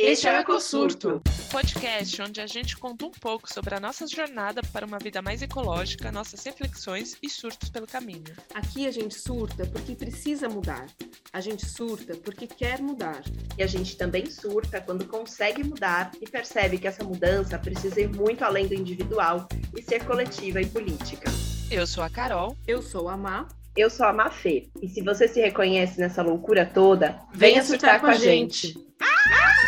[0.00, 4.60] Este é o EcoSurto, podcast onde a gente conta um pouco sobre a nossa jornada
[4.72, 8.22] para uma vida mais ecológica, nossas reflexões e surtos pelo caminho.
[8.54, 10.86] Aqui a gente surta porque precisa mudar.
[11.32, 13.24] A gente surta porque quer mudar.
[13.58, 18.08] E a gente também surta quando consegue mudar e percebe que essa mudança precisa ir
[18.08, 21.28] muito além do individual e ser coletiva e política.
[21.72, 22.56] Eu sou a Carol.
[22.68, 23.48] Eu sou a Má.
[23.76, 24.68] Eu sou a Mafê.
[24.80, 28.68] E se você se reconhece nessa loucura toda, venha, surtar, com a gente.
[28.68, 28.88] gente.
[29.00, 29.67] E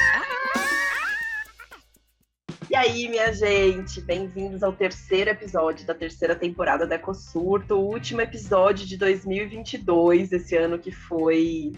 [2.80, 8.86] aí, minha gente, bem-vindos ao terceiro episódio da terceira temporada da EcoSurto, o último episódio
[8.86, 11.72] de 2022, esse ano que foi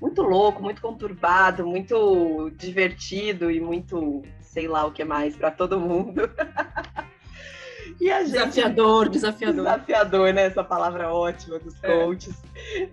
[0.00, 5.78] muito louco, muito conturbado, muito divertido e muito, sei lá o que mais, para todo
[5.78, 6.22] mundo.
[8.00, 8.32] E a gente...
[8.32, 9.64] Desafiador, desafiador.
[9.64, 10.46] Desafiador, né?
[10.46, 11.86] Essa palavra ótima dos é.
[11.86, 12.34] coaches,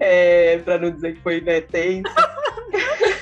[0.02, 0.56] é.
[0.56, 2.12] é, para não dizer que foi né, tenso.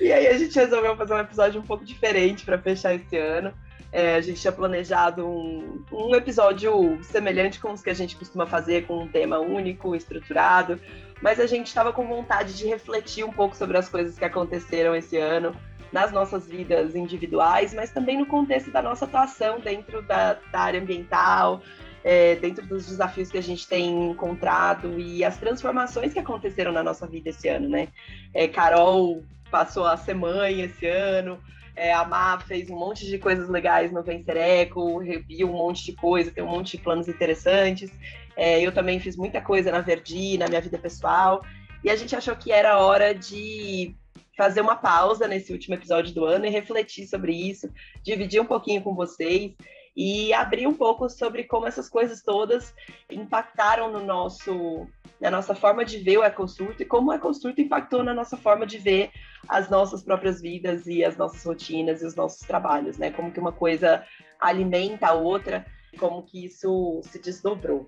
[0.00, 3.52] E aí a gente resolveu fazer um episódio um pouco diferente para fechar esse ano.
[3.92, 8.46] É, a gente tinha planejado um, um, episódio semelhante com os que a gente costuma
[8.46, 10.78] fazer, com um tema único, estruturado,
[11.22, 14.94] mas a gente estava com vontade de refletir um pouco sobre as coisas que aconteceram
[14.94, 15.54] esse ano
[15.92, 20.80] nas nossas vidas individuais, mas também no contexto da nossa atuação dentro da, da área
[20.80, 21.62] ambiental,
[22.04, 26.82] é, dentro dos desafios que a gente tem encontrado e as transformações que aconteceram na
[26.82, 27.88] nossa vida esse ano, né?
[28.34, 31.42] É, Carol passou a ser mãe esse ano.
[31.74, 35.84] É, a Má fez um monte de coisas legais no Vencer Eco, reviu um monte
[35.84, 37.90] de coisa, tem um monte de planos interessantes.
[38.34, 41.42] É, eu também fiz muita coisa na Verdi, na minha vida pessoal.
[41.84, 43.94] E a gente achou que era hora de
[44.36, 47.70] fazer uma pausa nesse último episódio do ano e refletir sobre isso,
[48.02, 49.54] dividir um pouquinho com vocês
[49.96, 52.74] e abrir um pouco sobre como essas coisas todas
[53.10, 54.86] impactaram no nosso
[55.20, 58.66] na nossa forma de ver o EcoSurto e como o EcoSurto impactou na nossa forma
[58.66, 59.10] de ver
[59.48, 63.10] as nossas próprias vidas e as nossas rotinas e os nossos trabalhos, né?
[63.10, 64.04] Como que uma coisa
[64.40, 65.64] alimenta a outra,
[65.98, 67.86] como que isso se desdobrou.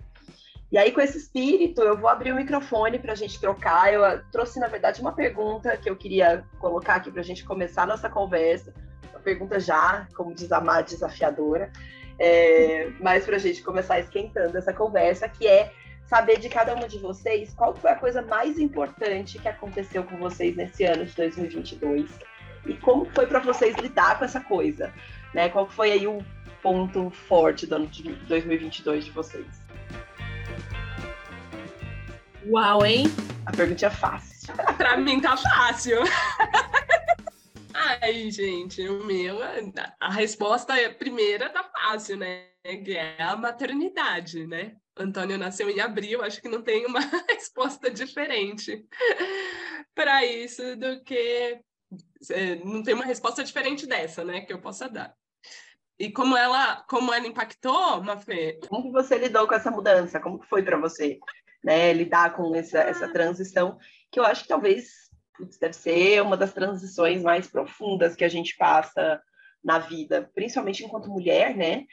[0.71, 3.93] E aí, com esse espírito, eu vou abrir o microfone para a gente trocar.
[3.93, 7.85] Eu trouxe, na verdade, uma pergunta que eu queria colocar aqui para a gente começar
[7.85, 8.75] a nossa conversa.
[9.11, 11.73] Uma pergunta já, como diz a desafiadora.
[12.19, 15.73] É, mas para a gente começar esquentando essa conversa, que é
[16.09, 20.17] saber de cada uma de vocês qual foi a coisa mais importante que aconteceu com
[20.17, 22.11] vocês nesse ano de 2022
[22.67, 24.93] e como foi para vocês lidar com essa coisa,
[25.35, 25.49] né?
[25.51, 26.25] Qual foi aí o
[26.63, 29.47] ponto forte do ano de 2022 de vocês?
[32.47, 33.07] Uau, hein?
[33.45, 34.55] A pergunta é fácil.
[34.79, 35.99] para mim tá fácil.
[37.75, 39.39] Ai, gente, o meu,
[40.01, 42.47] a resposta é, primeira tá fácil, né?
[42.65, 44.73] Que é a maternidade, né?
[44.99, 48.87] Antônio nasceu em abril, acho que não tem uma resposta diferente
[49.95, 51.61] para isso do que
[52.31, 55.15] é, não tem uma resposta diferente dessa, né, que eu possa dar.
[55.99, 58.61] E como ela, como ela impactou, Mafê?
[58.69, 60.21] Como que você lidou com essa mudança?
[60.21, 61.19] Como que foi para você,
[61.63, 63.13] né, lidar com essa, essa ah.
[63.13, 63.79] transição
[64.11, 65.09] que eu acho que talvez
[65.61, 69.21] deve ser uma das transições mais profundas que a gente passa
[69.63, 71.85] na vida, principalmente enquanto mulher, né?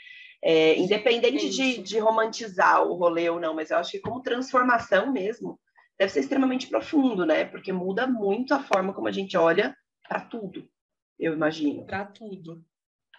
[0.44, 5.12] É, independente de, de, romantizar o rolê ou não, mas eu acho que como transformação
[5.12, 5.60] mesmo,
[5.98, 7.46] deve ser extremamente profundo, né?
[7.46, 9.76] Porque muda muito a forma como a gente olha
[10.08, 10.70] para tudo,
[11.18, 11.86] eu imagino.
[11.86, 12.64] Para tudo.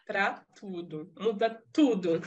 [0.06, 1.12] Para tudo.
[1.19, 2.21] Muda tudo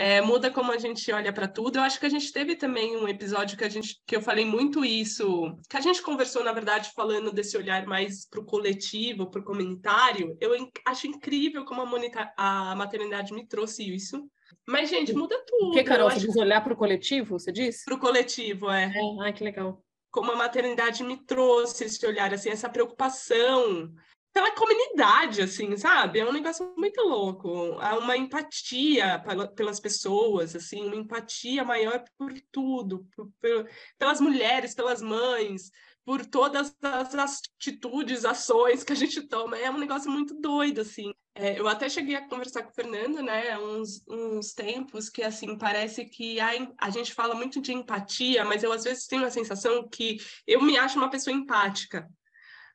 [0.00, 1.76] é, muda como a gente olha para tudo.
[1.76, 4.46] Eu acho que a gente teve também um episódio que a gente que eu falei
[4.46, 9.30] muito isso, que a gente conversou na verdade falando desse olhar mais para o coletivo,
[9.30, 10.38] para o comunitário.
[10.40, 10.52] Eu
[10.86, 14.26] acho incrível como a, a maternidade me trouxe isso.
[14.66, 15.72] Mas, gente, muda tudo.
[15.72, 16.10] Que, Carol?
[16.10, 17.84] Você diz olhar para o coletivo, você disse?
[17.84, 18.84] Para o coletivo, é.
[18.84, 19.22] é.
[19.22, 19.84] Ai, que legal.
[20.10, 23.92] Como a maternidade me trouxe esse olhar, assim, essa preocupação
[24.32, 26.20] pela comunidade, assim, sabe?
[26.20, 27.76] É um negócio muito louco.
[27.80, 29.22] Há uma empatia
[29.56, 33.68] pelas pessoas, assim, uma empatia maior por tudo, por, por,
[33.98, 35.70] pelas mulheres, pelas mães,
[36.04, 39.58] por todas as atitudes, ações que a gente toma.
[39.58, 41.12] É um negócio muito doido, assim.
[41.34, 45.56] É, eu até cheguei a conversar com o Fernando, né, uns, uns tempos que, assim,
[45.56, 49.30] parece que a, a gente fala muito de empatia, mas eu às vezes tenho a
[49.30, 52.08] sensação que eu me acho uma pessoa empática.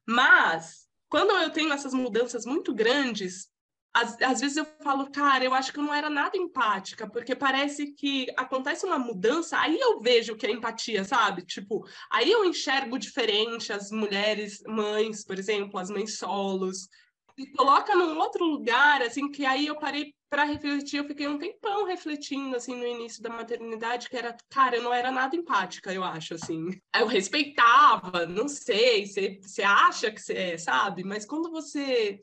[0.07, 3.49] Mas quando eu tenho essas mudanças muito grandes,
[3.93, 7.33] às, às, vezes eu falo, cara, eu acho que eu não era nada empática, porque
[7.33, 11.43] parece que acontece uma mudança, aí eu vejo que é empatia, sabe?
[11.45, 16.89] Tipo, aí eu enxergo diferente as mulheres, mães, por exemplo, as mães solos,
[17.37, 21.37] me coloca num outro lugar, assim, que aí eu parei para refletir, eu fiquei um
[21.37, 25.93] tempão refletindo, assim, no início da maternidade, que era, cara, eu não era nada empática,
[25.93, 26.69] eu acho, assim.
[26.95, 31.03] Eu respeitava, não sei, você acha que você é, sabe?
[31.03, 32.19] Mas quando você...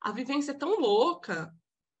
[0.00, 1.52] A vivência é tão louca,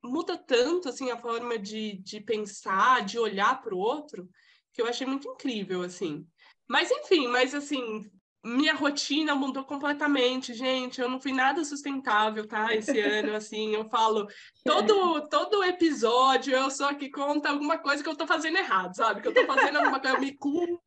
[0.02, 4.28] muda tanto, assim, a forma de, de pensar, de olhar para o outro,
[4.72, 6.26] que eu achei muito incrível, assim.
[6.68, 8.10] Mas, enfim, mas, assim,
[8.44, 11.00] minha rotina mudou completamente, gente.
[11.00, 12.74] Eu não fui nada sustentável, tá?
[12.74, 14.26] Esse ano, assim, eu falo
[14.64, 19.20] todo todo episódio eu sou aqui conta alguma coisa que eu tô fazendo errado, sabe?
[19.20, 20.82] Que eu tô fazendo alguma coisa, eu me culpo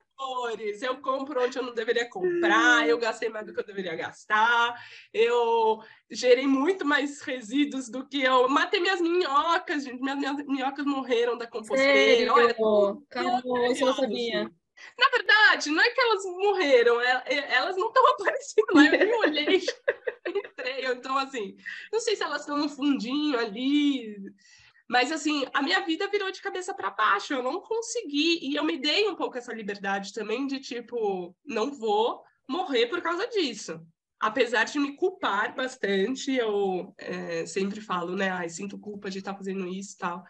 [0.81, 4.75] eu compro onde eu não deveria comprar, eu gastei mais do que eu deveria gastar,
[5.13, 5.79] eu
[6.09, 11.37] gerei muito mais resíduos do que eu matei minhas minhocas, gente, minhas, minhas minhocas morreram
[11.37, 12.33] da composteira.
[12.33, 12.33] Sério?
[12.33, 12.55] Olha,
[13.09, 14.43] Caramba, eu não sabia.
[14.43, 14.64] Assim.
[14.97, 18.85] Na verdade, não é que elas morreram, é, é, elas não estão aparecendo lá.
[18.85, 19.61] Eu nem olhei,
[20.27, 20.85] entrei.
[20.85, 21.55] Então, assim,
[21.91, 24.15] não sei se elas estão no fundinho ali.
[24.87, 27.33] Mas, assim, a minha vida virou de cabeça para baixo.
[27.33, 28.39] Eu não consegui.
[28.41, 33.01] E eu me dei um pouco essa liberdade também de, tipo, não vou morrer por
[33.01, 33.81] causa disso.
[34.19, 38.29] Apesar de me culpar bastante, eu é, sempre falo, né?
[38.29, 40.23] Ai, sinto culpa de estar fazendo isso e tal.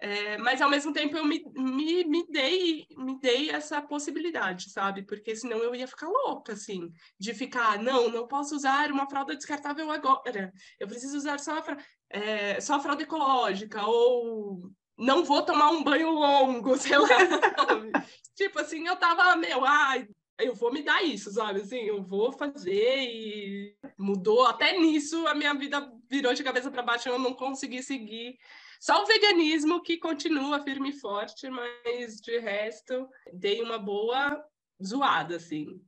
[0.00, 5.02] É, mas ao mesmo tempo eu me, me, me, dei me dei essa possibilidade, sabe?
[5.02, 9.34] Porque senão eu ia ficar louca, assim, de ficar, não, não posso usar uma fralda
[9.34, 11.76] descartável agora, eu preciso usar só a, fra
[12.08, 17.08] é, só a fralda ecológica, ou não vou tomar um banho longo, sei lá.
[18.36, 20.06] tipo assim, eu tava, meu, ai,
[20.38, 21.62] eu vou me dar isso, sabe?
[21.62, 26.84] Assim, eu vou fazer e mudou até nisso, a minha vida virou de cabeça para
[26.84, 28.38] baixo, eu não consegui seguir
[28.80, 34.42] só o veganismo que continua firme e forte, mas de resto, dei uma boa
[34.84, 35.80] zoada, assim.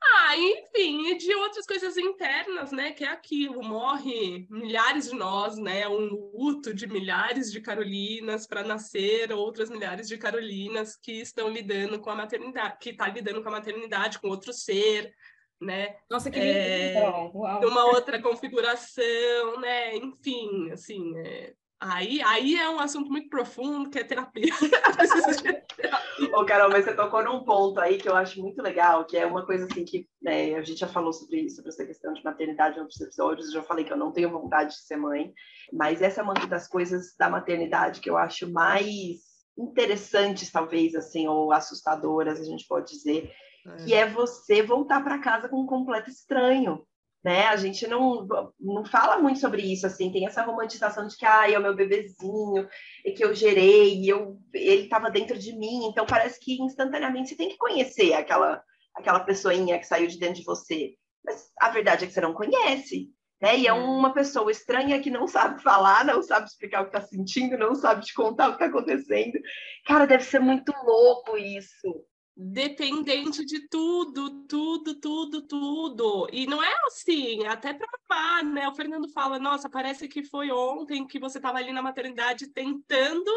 [0.00, 2.92] Ah, enfim, e de outras coisas internas, né?
[2.92, 5.88] Que é aquilo, morre milhares de nós, né?
[5.88, 11.98] Um luto de milhares de Carolinas para nascer outras milhares de Carolinas que estão lidando
[11.98, 15.12] com a maternidade, que está lidando com a maternidade, com outro ser,
[15.60, 15.96] né?
[16.08, 17.68] Nossa, que é, lindo!
[17.68, 19.96] Uma outra configuração, né?
[19.96, 24.52] Enfim, assim, é, Aí, aí é um assunto muito profundo, que é terapia.
[26.34, 29.24] Ô, Carol, mas você tocou num ponto aí que eu acho muito legal, que é
[29.24, 32.24] uma coisa assim que né, a gente já falou sobre isso, sobre essa questão de
[32.24, 35.32] maternidade em outros episódios, eu já falei que eu não tenho vontade de ser mãe,
[35.72, 39.20] mas essa é uma das coisas da maternidade que eu acho mais
[39.56, 43.32] interessantes, talvez, assim, ou assustadoras, a gente pode dizer,
[43.66, 43.84] é.
[43.84, 46.84] que é você voltar para casa com um completo estranho
[47.24, 47.46] né?
[47.46, 48.26] A gente não,
[48.60, 51.74] não fala muito sobre isso, assim, tem essa romantização de que, ah, é o meu
[51.74, 52.68] bebezinho,
[53.04, 57.30] e que eu gerei, e eu, ele estava dentro de mim, então parece que instantaneamente
[57.30, 58.62] você tem que conhecer aquela,
[58.94, 60.94] aquela pessoinha que saiu de dentro de você.
[61.24, 63.10] Mas a verdade é que você não conhece,
[63.42, 63.58] né?
[63.58, 67.06] E é uma pessoa estranha que não sabe falar, não sabe explicar o que está
[67.06, 69.38] sentindo, não sabe te contar o que está acontecendo.
[69.86, 72.04] Cara, deve ser muito louco isso
[72.40, 76.28] dependente de tudo, tudo, tudo, tudo.
[76.32, 78.68] E não é assim, até para amar, né?
[78.68, 83.32] O Fernando fala: nossa, parece que foi ontem que você estava ali na maternidade tentando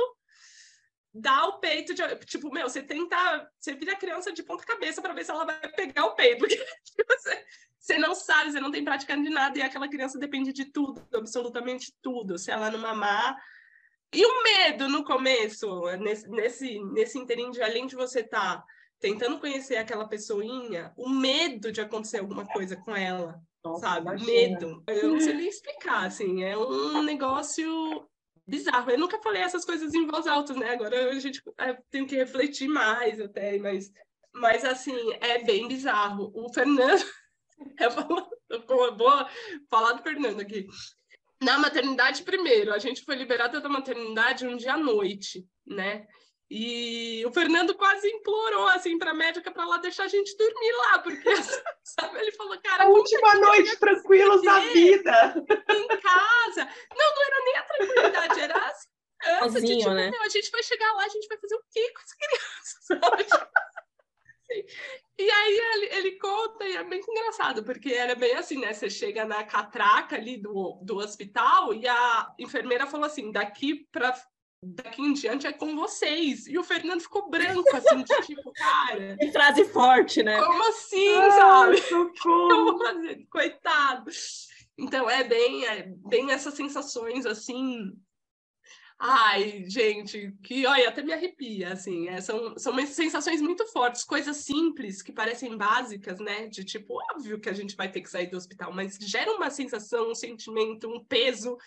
[1.12, 2.04] dar o peito de.
[2.26, 3.50] Tipo, meu, você tenta.
[3.60, 6.38] Você vira criança de ponta cabeça para ver se ela vai pegar o peito.
[6.46, 6.64] Porque
[7.10, 7.46] você,
[7.80, 11.04] você não sabe, você não tem prática de nada, e aquela criança depende de tudo,
[11.12, 12.38] absolutamente tudo.
[12.38, 13.36] Se ela não mamar.
[14.14, 18.58] E o medo no começo, nesse, nesse, nesse inteirinho de além de você estar.
[18.58, 18.66] Tá
[19.02, 24.02] tentando conhecer aquela pessoinha, o medo de acontecer alguma coisa com ela, Nossa, sabe?
[24.02, 24.32] Imagina.
[24.32, 24.84] Medo.
[24.88, 28.08] Eu não sei nem explicar, assim, é um negócio
[28.48, 28.92] bizarro.
[28.92, 30.70] Eu nunca falei essas coisas em voz alta, né?
[30.70, 33.92] Agora a gente é, tem que refletir mais até, mas,
[34.34, 36.32] mas assim, é bem bizarro.
[36.36, 37.04] O Fernando,
[37.80, 39.26] eu vou, vou
[39.68, 40.68] falar do Fernando aqui.
[41.42, 46.06] Na maternidade, primeiro, a gente foi liberada da maternidade um dia à noite, né?
[46.54, 50.72] E o Fernando quase implorou assim para a médica para lá deixar a gente dormir
[50.74, 51.24] lá, porque
[51.82, 56.68] sabe, ele falou, cara, a última noite tranquilos da vida em casa.
[56.94, 58.90] Não, não era nem a tranquilidade, era assim,
[59.40, 60.12] Sozinho, de, tipo, né?
[60.20, 63.48] a gente vai chegar lá, a gente vai fazer o quê com as crianças?
[65.18, 68.74] E aí ele, ele, conta, e é bem engraçado, porque era bem assim, né?
[68.74, 74.14] Você chega na catraca ali do, do hospital e a enfermeira falou assim: daqui para
[74.64, 76.46] daqui em diante é com vocês.
[76.48, 79.18] E o Fernando ficou branco, assim, de tipo, cara.
[79.18, 80.40] Que frase forte, né?
[80.40, 81.78] Como assim, ah, sabe?
[82.84, 84.12] Fazer, coitado.
[84.78, 87.92] Então, é bem, é bem essas sensações, assim.
[89.04, 94.38] Ai, gente, que olha, até me arrepia, assim, é, são, são sensações muito fortes, coisas
[94.38, 96.46] simples que parecem básicas, né?
[96.46, 99.50] De tipo, óbvio que a gente vai ter que sair do hospital, mas gera uma
[99.50, 101.58] sensação, um sentimento, um peso,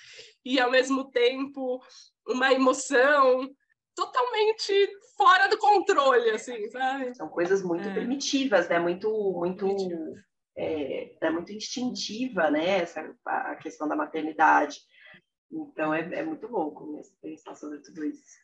[0.45, 1.83] e ao mesmo tempo
[2.25, 3.51] uma emoção
[3.97, 4.73] totalmente
[5.17, 7.17] fora do controle, assim, sabe?
[7.17, 7.95] São coisas muito É.
[7.95, 8.79] primitivas, né?
[8.79, 9.69] Muito, muito,
[10.57, 12.79] é, é muito instintiva, né?
[12.79, 14.79] Essa, a questão da maternidade.
[15.51, 18.43] Então é, é muito louco mesmo pensar sobre tudo isso.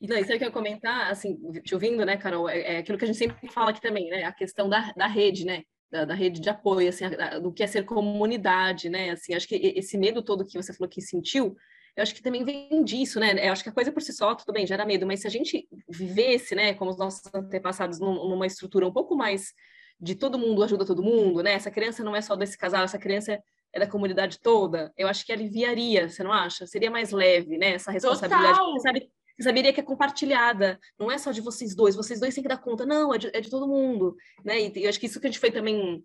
[0.00, 2.78] E não, isso aí que eu ia comentar, assim, te ouvindo, né, Carol, é, é
[2.78, 5.62] aquilo que a gente sempre fala aqui também, né, a questão da, da rede, né,
[5.90, 9.48] da, da rede de apoio, assim, a- do que é ser comunidade, né, assim, acho
[9.48, 11.56] que esse medo todo que você falou que sentiu,
[11.96, 14.34] eu acho que também vem disso, né, eu acho que a coisa por si só,
[14.34, 18.28] tudo bem, gera medo, mas se a gente vivesse, né, como os nossos antepassados, num-
[18.28, 19.52] numa estrutura um pouco mais
[20.00, 22.98] de todo mundo ajuda todo mundo, né, essa criança não é só desse casal, essa
[22.98, 23.40] criança
[23.74, 26.66] é da comunidade toda, eu acho que aliviaria, você não acha?
[26.66, 28.72] Seria mais leve, né, essa responsabilidade, Total.
[28.72, 32.32] Você sabe você saberia que é compartilhada, não é só de vocês dois, vocês dois
[32.32, 34.14] têm que dar conta, não, é de, é de todo mundo,
[34.44, 34.60] né?
[34.60, 36.04] E eu acho que isso que a gente foi também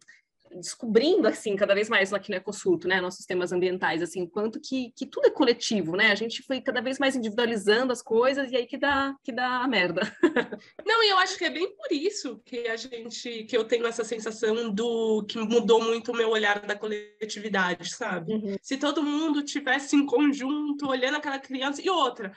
[0.56, 4.91] descobrindo, assim, cada vez mais aqui no Ecosurto, né, nossos temas ambientais, assim, quanto que,
[4.96, 6.12] que tudo é coletivo, né?
[6.12, 9.62] A gente foi cada vez mais individualizando as coisas e aí que dá, que dá
[9.62, 10.01] a merda.
[10.86, 13.86] Não, e eu acho que é bem por isso que a gente, que eu tenho
[13.86, 18.34] essa sensação do que mudou muito o meu olhar da coletividade, sabe?
[18.34, 18.56] Uhum.
[18.62, 22.32] Se todo mundo tivesse em conjunto, olhando aquela criança e outra.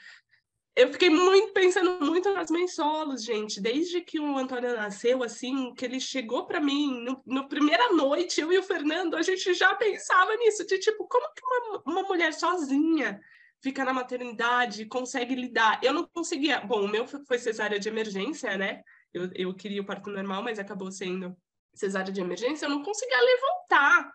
[0.75, 3.61] Eu fiquei muito pensando muito nas mães solos, gente.
[3.61, 8.41] Desde que o Antônio nasceu, assim, que ele chegou para mim, no, no primeira noite,
[8.41, 12.03] eu e o Fernando, a gente já pensava nisso, de tipo, como que uma, uma
[12.09, 13.21] mulher sozinha
[13.63, 15.79] fica na maternidade, consegue lidar?
[15.83, 16.61] Eu não conseguia.
[16.61, 18.83] Bom, o meu foi cesárea de emergência, né?
[19.13, 21.37] Eu, eu queria o parto normal, mas acabou sendo
[21.75, 22.65] cesárea de emergência.
[22.65, 24.11] Eu não conseguia levantar,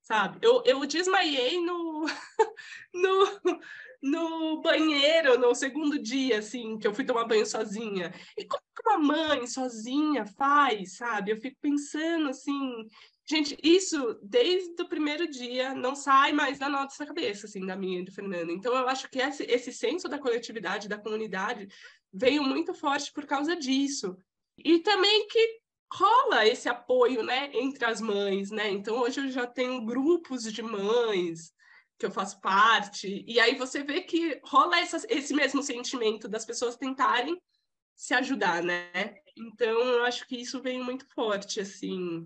[0.00, 0.38] sabe?
[0.40, 2.06] Eu, eu desmaiei no,
[2.94, 3.60] no,
[4.02, 8.12] no banheiro no segundo dia, assim, que eu fui tomar banho sozinha.
[8.36, 11.32] E como que uma mãe sozinha faz, sabe?
[11.32, 12.86] Eu fico pensando assim,
[13.28, 18.00] gente, isso desde o primeiro dia não sai mais da nossa cabeça, assim, da minha
[18.00, 18.50] e do Fernando.
[18.50, 21.68] Então eu acho que esse, esse senso da coletividade, da comunidade,
[22.12, 24.16] veio muito forte por causa disso.
[24.56, 25.60] E também que
[25.92, 28.70] rola esse apoio, né, entre as mães, né?
[28.70, 31.52] Então hoje eu já tenho grupos de mães
[31.98, 36.44] que eu faço parte, e aí você vê que rola essa, esse mesmo sentimento das
[36.44, 37.40] pessoas tentarem
[37.96, 39.16] se ajudar, né?
[39.36, 42.24] Então eu acho que isso veio muito forte, assim,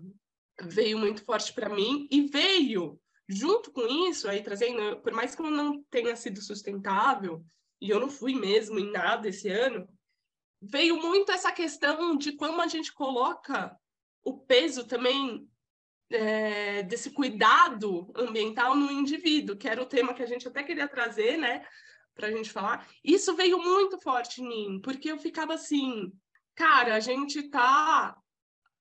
[0.61, 5.41] veio muito forte para mim e veio junto com isso aí trazendo, por mais que
[5.41, 7.43] eu não tenha sido sustentável
[7.81, 9.87] e eu não fui mesmo em nada esse ano,
[10.61, 13.75] veio muito essa questão de como a gente coloca
[14.23, 15.49] o peso também
[16.13, 20.87] é, desse cuidado ambiental no indivíduo, que era o tema que a gente até queria
[20.87, 21.65] trazer, né,
[22.15, 22.87] para a gente falar.
[23.03, 26.11] Isso veio muito forte em mim, porque eu ficava assim,
[26.55, 28.15] cara, a gente tá.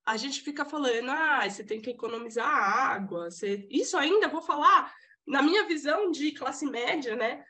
[0.05, 3.31] A gente fica falando, ah, você tem que economizar água.
[3.31, 3.69] Você...
[3.71, 4.93] Isso ainda vou falar
[5.25, 7.45] na minha visão de classe média, né?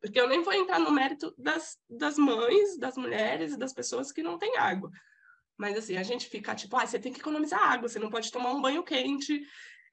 [0.00, 4.24] Porque eu nem vou entrar no mérito das, das mães, das mulheres, das pessoas que
[4.24, 4.90] não têm água.
[5.56, 8.30] Mas assim, a gente fica tipo, ah, você tem que economizar água, você não pode
[8.30, 9.42] tomar um banho quente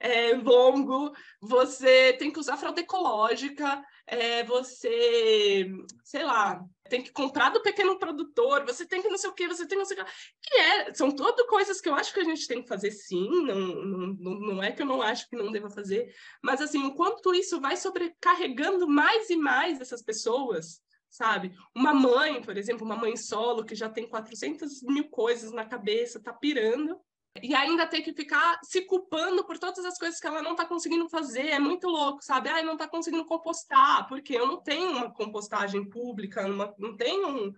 [0.02, 5.72] é, longo, você tem que usar fralda ecológica, é, você,
[6.04, 9.48] sei lá, tem que comprar do pequeno produtor, você tem que não sei o que,
[9.48, 10.06] você tem que não sei o
[10.42, 10.58] que.
[10.58, 13.60] é, são tudo coisas que eu acho que a gente tem que fazer sim, não,
[13.60, 17.34] não, não é que eu não acho que não deva fazer, mas assim, o quanto
[17.34, 21.54] isso vai sobrecarregando mais e mais essas pessoas, sabe?
[21.76, 26.24] Uma mãe, por exemplo, uma mãe solo que já tem 400 mil coisas na cabeça,
[26.24, 26.98] tá pirando,
[27.42, 30.66] e ainda ter que ficar se culpando por todas as coisas que ela não tá
[30.66, 32.50] conseguindo fazer, é muito louco, sabe?
[32.50, 37.28] Ai, não tá conseguindo compostar, porque eu não tenho uma compostagem pública, uma, não tenho
[37.28, 37.54] um,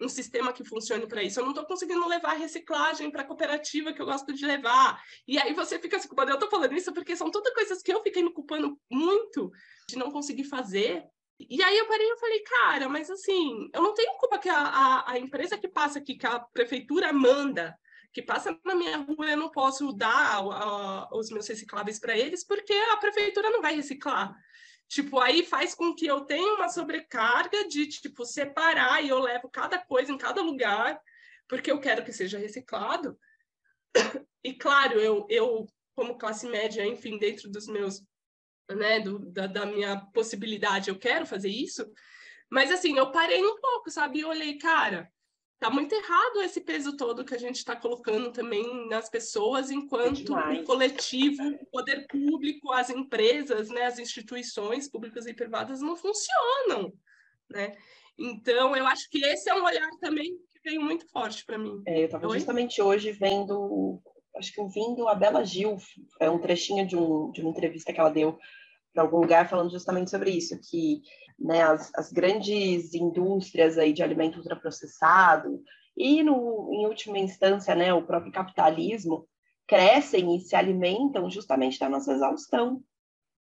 [0.00, 3.92] um sistema que funcione para isso, eu não tô conseguindo levar reciclagem para a cooperativa
[3.92, 5.02] que eu gosto de levar.
[5.26, 6.30] E aí você fica se culpando.
[6.30, 9.50] Eu tô falando isso porque são todas coisas que eu fiquei me culpando muito
[9.88, 11.04] de não conseguir fazer,
[11.38, 14.58] e aí eu parei e falei, cara, mas assim, eu não tenho culpa que a,
[14.58, 17.78] a, a, empresa que passa aqui, que a prefeitura manda,
[18.12, 22.44] que passa na minha rua, eu não posso dar a, os meus recicláveis para eles,
[22.44, 24.34] porque a prefeitura não vai reciclar.
[24.88, 29.48] Tipo, aí faz com que eu tenha uma sobrecarga de, tipo, separar e eu levo
[29.50, 30.98] cada coisa em cada lugar,
[31.46, 33.18] porque eu quero que seja reciclado.
[34.44, 35.66] E, claro, eu, eu
[35.96, 38.00] como classe média, enfim, dentro dos meus
[38.70, 41.86] né, do, da, da, minha possibilidade, eu quero fazer isso.
[42.50, 44.20] Mas assim, eu parei um pouco, sabe?
[44.20, 45.10] E olhei, cara,
[45.58, 50.36] tá muito errado esse peso todo que a gente está colocando também nas pessoas, enquanto
[50.36, 55.96] é o coletivo, o poder público, as empresas, né, as instituições públicas e privadas não
[55.96, 56.92] funcionam.
[57.50, 57.76] né?
[58.18, 61.82] Então, eu acho que esse é um olhar também que veio muito forte para mim.
[61.86, 64.00] É, eu estava justamente hoje vendo,
[64.36, 65.76] acho que ouvindo a Bela Gil,
[66.20, 68.38] é um trechinho de, um, de uma entrevista que ela deu
[68.98, 71.02] para algum lugar falando justamente sobre isso, que
[71.38, 75.62] né, as, as grandes indústrias aí de alimento ultraprocessado
[75.96, 79.24] e, no, em última instância, né, o próprio capitalismo
[79.68, 82.82] crescem e se alimentam justamente da nossa exaustão,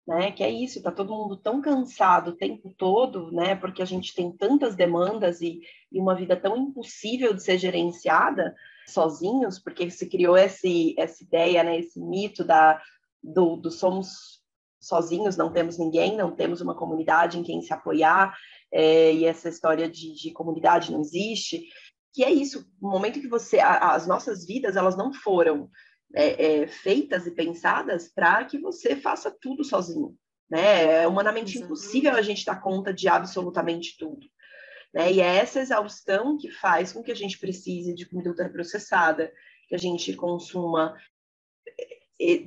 [0.06, 0.32] né?
[0.32, 3.54] Que é isso, tá todo mundo tão cansado o tempo todo, né?
[3.54, 5.60] Porque a gente tem tantas demandas e,
[5.92, 8.54] e uma vida tão impossível de ser gerenciada
[8.86, 11.78] sozinhos, porque se criou esse, essa ideia, né?
[11.78, 12.82] Esse mito da
[13.22, 14.37] do, do somos
[14.80, 18.36] sozinhos, não temos ninguém, não temos uma comunidade em quem se apoiar,
[18.72, 21.66] é, e essa história de, de, comunidade não existe.
[22.14, 25.70] Que é isso, no momento que você, a, as nossas vidas, elas não foram
[26.14, 30.16] é, é, feitas e pensadas para que você faça tudo sozinho.
[30.50, 31.02] Né?
[31.02, 31.64] É humanamente Exatamente.
[31.64, 34.26] impossível a gente dar conta de absolutamente tudo.
[34.94, 35.12] Né?
[35.12, 39.32] E é essa exaustão que faz com que a gente precise de comida ultraprocessada,
[39.68, 40.96] que a gente consuma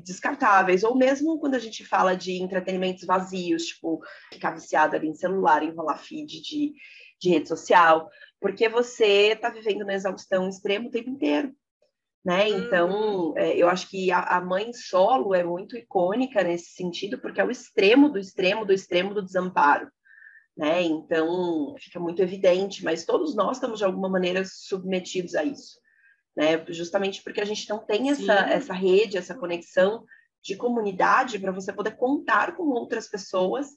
[0.03, 4.01] descartáveis, ou mesmo quando a gente fala de entretenimentos vazios, tipo
[4.31, 6.73] ficar viciado ali em celular, enrolar feed de,
[7.19, 8.09] de rede social,
[8.39, 11.55] porque você está vivendo na exaustão extrema o tempo inteiro
[12.23, 12.47] né?
[12.49, 13.37] Então, uhum.
[13.37, 17.43] é, eu acho que a, a, mãe solo é muito icônica nesse sentido, porque é
[17.43, 19.89] o extremo do extremo do extremo do desamparo,
[20.55, 20.83] né?
[20.83, 25.79] Então, fica muito evidente, mas todos nós estamos de alguma maneira submetidos a isso,
[26.35, 26.63] né?
[26.69, 30.05] Justamente porque a gente não tem essa, essa rede, essa conexão
[30.43, 33.67] de comunidade para você poder contar com outras pessoas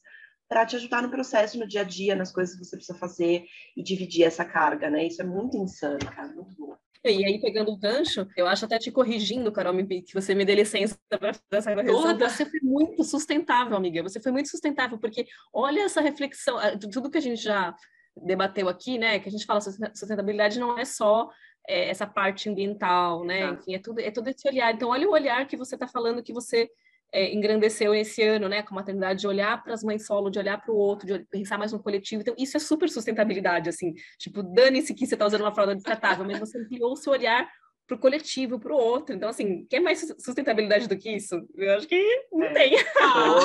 [0.49, 3.45] para te ajudar no processo, no dia a dia, nas coisas que você precisa fazer
[3.77, 5.07] e dividir essa carga, né?
[5.07, 6.77] Isso é muito insano, cara, muito bom.
[7.07, 10.55] E aí, pegando o gancho, eu acho até te corrigindo, Carol, que você me dê
[10.55, 12.19] licença para fazer essa correção.
[12.19, 14.03] Você foi muito sustentável, amiga.
[14.03, 16.57] Você foi muito sustentável, porque olha essa reflexão,
[16.91, 17.75] tudo que a gente já
[18.17, 19.19] debateu aqui, né?
[19.19, 21.29] Que a gente fala sustentabilidade não é só
[21.69, 23.51] é, essa parte ambiental, né?
[23.53, 24.73] Enfim, é tudo, é todo esse olhar.
[24.73, 26.69] Então, olha o olhar que você está falando que você
[27.13, 30.39] é, engrandeceu esse ano, né, com a maternidade, de olhar para as mães solo, de
[30.39, 32.23] olhar para o outro, de pensar mais no coletivo.
[32.23, 33.95] Então, isso é super sustentabilidade, assim.
[34.19, 37.49] Tipo, dane-se que você está usando uma fralda descartável, mas você ampliou o seu olhar
[37.87, 39.15] para o coletivo, para o outro.
[39.15, 41.41] Então, assim, quer mais sustentabilidade do que isso?
[41.55, 42.03] Eu acho que
[42.33, 42.53] não é.
[42.53, 42.73] tem.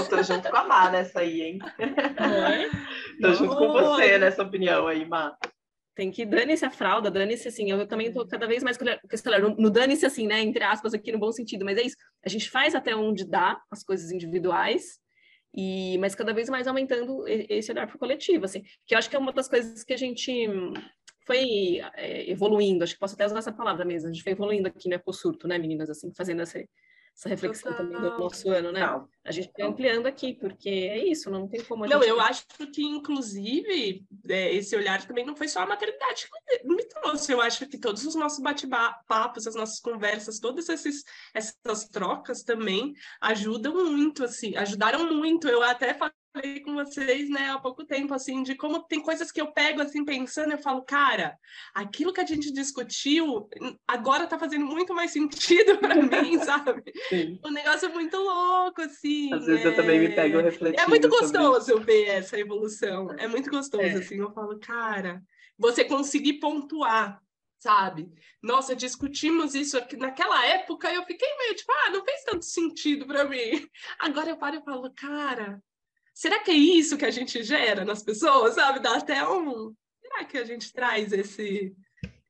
[0.09, 1.59] Tô junto com a Má nessa aí, hein?
[1.77, 3.21] É?
[3.21, 5.37] tô junto com você nessa opinião aí, Má.
[5.99, 7.69] Tem que dane-se a fralda, dane-se assim.
[7.69, 8.77] Eu também tô cada vez mais
[9.11, 10.39] esse no, dane-se assim, né?
[10.39, 11.97] Entre aspas, aqui no bom sentido, mas é isso.
[12.25, 14.97] A gente faz até onde dá as coisas individuais,
[15.53, 18.63] e mas cada vez mais aumentando esse olhar para o coletivo, assim.
[18.87, 20.47] Que eu acho que é uma das coisas que a gente
[21.27, 24.69] foi é, evoluindo, acho que posso até usar essa palavra mesmo, a gente foi evoluindo
[24.69, 26.63] aqui no Ecosurto, né, meninas, assim, fazendo essa,
[27.19, 27.85] essa reflexão Total.
[27.85, 28.79] também do nosso ano, né?
[28.79, 29.09] Não.
[29.25, 32.09] A gente está ampliando aqui, porque é isso, não tem como a Não, gente...
[32.09, 36.75] eu acho que, inclusive, é, esse olhar também não foi só a maternidade que me,
[36.77, 37.33] me trouxe.
[37.33, 41.03] Eu acho que todos os nossos bate-papos, as nossas conversas, todas esses,
[41.33, 45.49] essas trocas também ajudam muito, assim, ajudaram muito.
[45.49, 45.93] Eu até
[46.33, 49.81] falei com vocês, né, há pouco tempo, assim, de como tem coisas que eu pego,
[49.81, 51.37] assim, pensando, eu falo, cara,
[51.73, 53.49] aquilo que a gente discutiu
[53.87, 56.83] agora tá fazendo muito mais sentido para mim, sabe?
[57.09, 57.39] Sim.
[57.43, 59.33] O negócio é muito louco, assim.
[59.33, 59.67] Às vezes é...
[59.67, 60.81] eu também me pego refletindo.
[60.81, 61.85] É muito gostoso sobre...
[61.85, 63.09] ver essa evolução.
[63.17, 63.93] É muito gostoso, é.
[63.93, 65.21] assim, eu falo, cara,
[65.57, 67.21] você conseguir pontuar
[67.59, 68.09] sabe?
[68.41, 73.05] Nossa, discutimos isso aqui naquela época, eu fiquei meio tipo, ah, não fez tanto sentido
[73.05, 73.67] para mim.
[73.99, 75.61] Agora eu paro e falo, cara,
[76.19, 78.81] será que é isso que a gente gera nas pessoas, sabe?
[78.81, 79.73] Dá até um.
[80.01, 81.73] Será que a gente traz esse.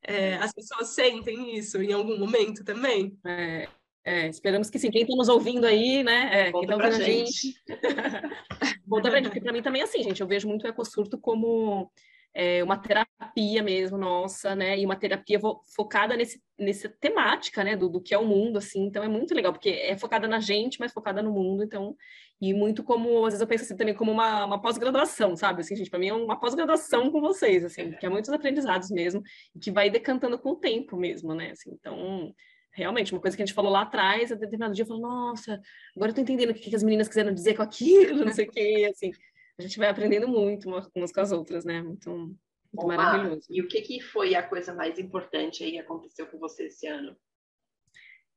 [0.04, 3.17] É, as pessoas sentem isso em algum momento também?
[3.25, 3.67] É,
[4.06, 4.91] é, esperamos que sim.
[4.91, 6.30] Quem está nos ouvindo aí, né?
[6.32, 7.32] É, quem está ouvindo a gente.
[7.32, 7.63] gente.
[8.86, 10.21] Volta pra gente, porque para mim também é assim, gente.
[10.21, 11.91] Eu vejo muito o ecosurto como
[12.34, 14.80] é, uma terapia mesmo nossa, né?
[14.80, 15.39] E uma terapia
[15.76, 17.76] focada nesse, nessa temática, né?
[17.76, 18.86] Do, do que é o mundo, assim.
[18.86, 21.63] Então é muito legal, porque é focada na gente, mas focada no mundo.
[21.63, 21.96] Então,
[22.42, 25.62] e muito como, às vezes eu penso assim também como uma, uma pós-graduação, sabe?
[25.62, 29.22] Assim, gente, para mim é uma pós-graduação com vocês, assim, que é muitos aprendizados mesmo,
[29.56, 31.52] e que vai decantando com o tempo mesmo, né?
[31.52, 32.34] Assim, então,
[32.72, 35.60] realmente, uma coisa que a gente falou lá atrás, a determinado dia eu falo, nossa,
[35.96, 38.46] agora eu tô entendendo o que, que as meninas quiseram dizer com aquilo, não sei
[38.48, 39.12] o quê, assim
[39.60, 41.82] a gente vai aprendendo muito umas com as outras, né?
[41.82, 42.38] Muito, muito
[42.74, 43.45] Opa, maravilhoso.
[43.50, 46.88] E o que, que foi a coisa mais importante aí que aconteceu com você esse
[46.88, 47.13] ano?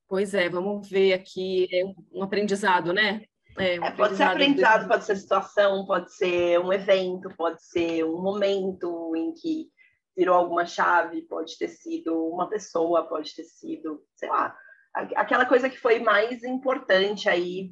[0.09, 3.23] Pois é, vamos ver aqui é um, aprendizado, né?
[3.57, 8.05] É, um é, pode ser aprendizado, pode ser situação, pode ser um evento, pode ser
[8.05, 9.71] um momento em que
[10.17, 14.57] virou alguma chave, pode ter sido uma pessoa, pode ter sido, sei lá,
[14.93, 17.71] aquela coisa que foi mais importante aí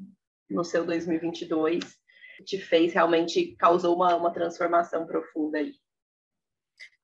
[0.48, 1.99] no seu 2022
[2.42, 5.74] te fez realmente causou uma, uma transformação profunda aí?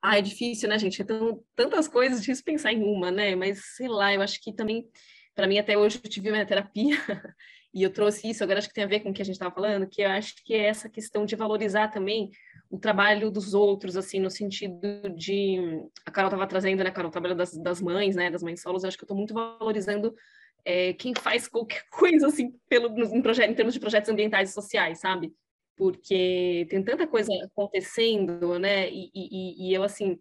[0.02, 1.02] Ah, é difícil, né, gente?
[1.02, 3.34] Então, tantas coisas, difícil pensar em uma, né?
[3.34, 4.88] Mas sei lá, eu acho que também,
[5.34, 6.96] para mim, até hoje eu tive minha terapia
[7.74, 9.34] e eu trouxe isso, agora acho que tem a ver com o que a gente
[9.34, 12.30] estava falando, que eu acho que é essa questão de valorizar também
[12.70, 15.58] o trabalho dos outros, assim, no sentido de.
[16.04, 18.82] A Carol estava trazendo, né, Carol, o trabalho das, das mães, né, das mães solos,
[18.82, 20.14] eu acho que eu estou muito valorizando
[20.66, 24.52] é, quem faz qualquer coisa, assim, pelo, em, projeto, em termos de projetos ambientais e
[24.52, 25.32] sociais, sabe?
[25.76, 28.90] Porque tem tanta coisa acontecendo, né?
[28.90, 30.18] E, e, e eu, assim,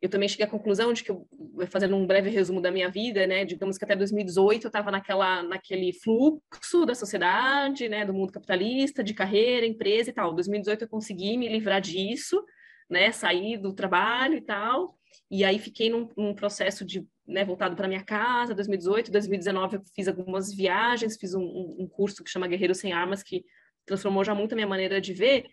[0.00, 1.26] eu também cheguei à conclusão de que, eu,
[1.68, 5.42] fazendo um breve resumo da minha vida, né, digamos que até 2018 eu estava naquela,
[5.42, 10.34] naquele fluxo da sociedade, né, do mundo capitalista, de carreira, empresa e tal.
[10.34, 12.44] 2018 eu consegui me livrar disso,
[12.90, 14.98] né, sair do trabalho e tal,
[15.30, 19.82] e aí fiquei num, num processo de né, voltado para minha casa, 2018, 2019 eu
[19.94, 23.44] fiz algumas viagens, fiz um, um, curso que chama Guerreiro Sem Armas, que
[23.84, 25.46] transformou já muito a minha maneira de ver,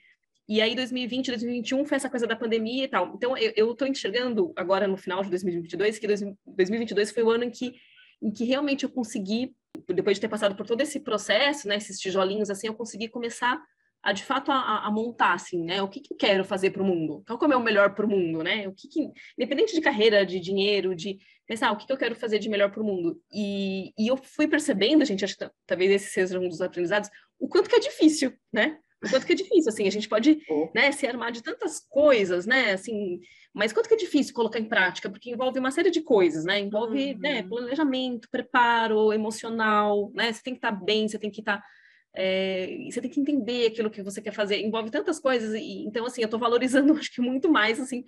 [0.47, 3.13] e aí 2020, 2021 foi essa coisa da pandemia e tal.
[3.15, 7.49] Então eu estou enxergando agora no final de 2022 que 2022 foi o ano em
[7.49, 7.73] que,
[8.21, 9.55] em que realmente eu consegui,
[9.87, 13.61] depois de ter passado por todo esse processo, né, esses tijolinhos assim, eu consegui começar
[14.03, 15.81] a de fato a, a, montar assim, né?
[15.81, 17.23] O que, que eu quero fazer para o mundo?
[17.25, 18.67] Qual é o melhor para o mundo, né?
[18.67, 22.15] O que, que, independente de carreira, de dinheiro, de pensar o que, que eu quero
[22.15, 23.21] fazer de melhor para o mundo.
[23.31, 27.47] E, e eu fui percebendo, gente, acho que talvez esse seja um dos aprendizados, o
[27.47, 28.77] quanto que é difícil, né?
[29.05, 30.41] O quanto que é difícil, assim, a gente pode,
[30.73, 33.19] né, se armar de tantas coisas, né, assim,
[33.53, 36.57] mas quanto que é difícil colocar em prática, porque envolve uma série de coisas, né,
[36.57, 37.35] envolve, né, uhum.
[37.35, 41.57] né, planejamento, preparo emocional, né, você tem que estar tá bem, você tem que estar
[41.57, 41.65] tá
[42.15, 46.05] é, você tem que entender aquilo que você quer fazer, envolve tantas coisas, e então,
[46.05, 48.03] assim, eu estou valorizando, acho que muito mais, assim,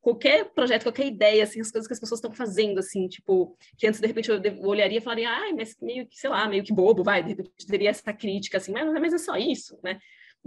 [0.00, 3.86] qualquer projeto, qualquer ideia, assim, as coisas que as pessoas estão fazendo, assim, tipo, que
[3.86, 6.72] antes, de repente, eu olharia e falaria, ah, mas meio que, sei lá, meio que
[6.72, 9.98] bobo, vai, de repente teria essa crítica, assim, mas, mas é só isso, né?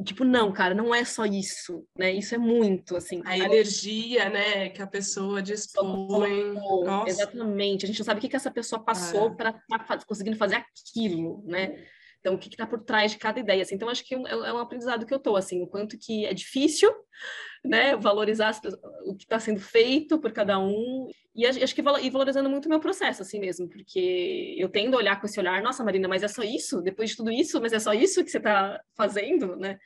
[0.06, 2.12] Tipo, não, cara, não é só isso, né?
[2.14, 3.22] Isso é muito, assim.
[3.26, 6.56] A energia, né, que a pessoa dispõe.
[7.06, 7.86] Exatamente.
[7.86, 10.56] A gente não sabe o que, que essa pessoa passou para estar tá conseguindo fazer
[10.56, 11.86] aquilo, né?
[12.22, 13.64] Então, o que está por trás de cada ideia?
[13.64, 16.26] Assim, então, acho que é, é um aprendizado que eu estou, assim, o quanto que
[16.26, 16.94] é difícil,
[17.66, 18.58] né, valorizar
[19.06, 22.70] o que está sendo feito por cada um e acho que e valorizando muito o
[22.70, 26.24] meu processo, assim mesmo, porque eu tendo a olhar com esse olhar, nossa, Marina, mas
[26.24, 26.82] é só isso?
[26.82, 29.80] Depois de tudo isso, mas é só isso que você está fazendo, né?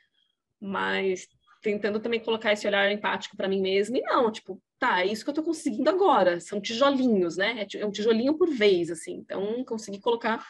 [0.60, 1.28] Mas
[1.62, 5.24] tentando também colocar esse olhar empático para mim mesma e não, tipo, tá, é isso
[5.24, 7.64] que eu estou conseguindo agora, são tijolinhos, né?
[7.72, 10.44] É, é um tijolinho por vez, assim, então consegui colocar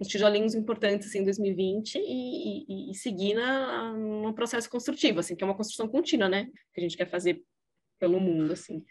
[0.00, 5.36] uns tijolinhos importantes assim, em 2020 e, e, e seguir na, num processo construtivo, assim,
[5.36, 6.46] que é uma construção contínua, né?
[6.72, 7.42] Que a gente quer fazer
[7.98, 8.84] pelo mundo, assim.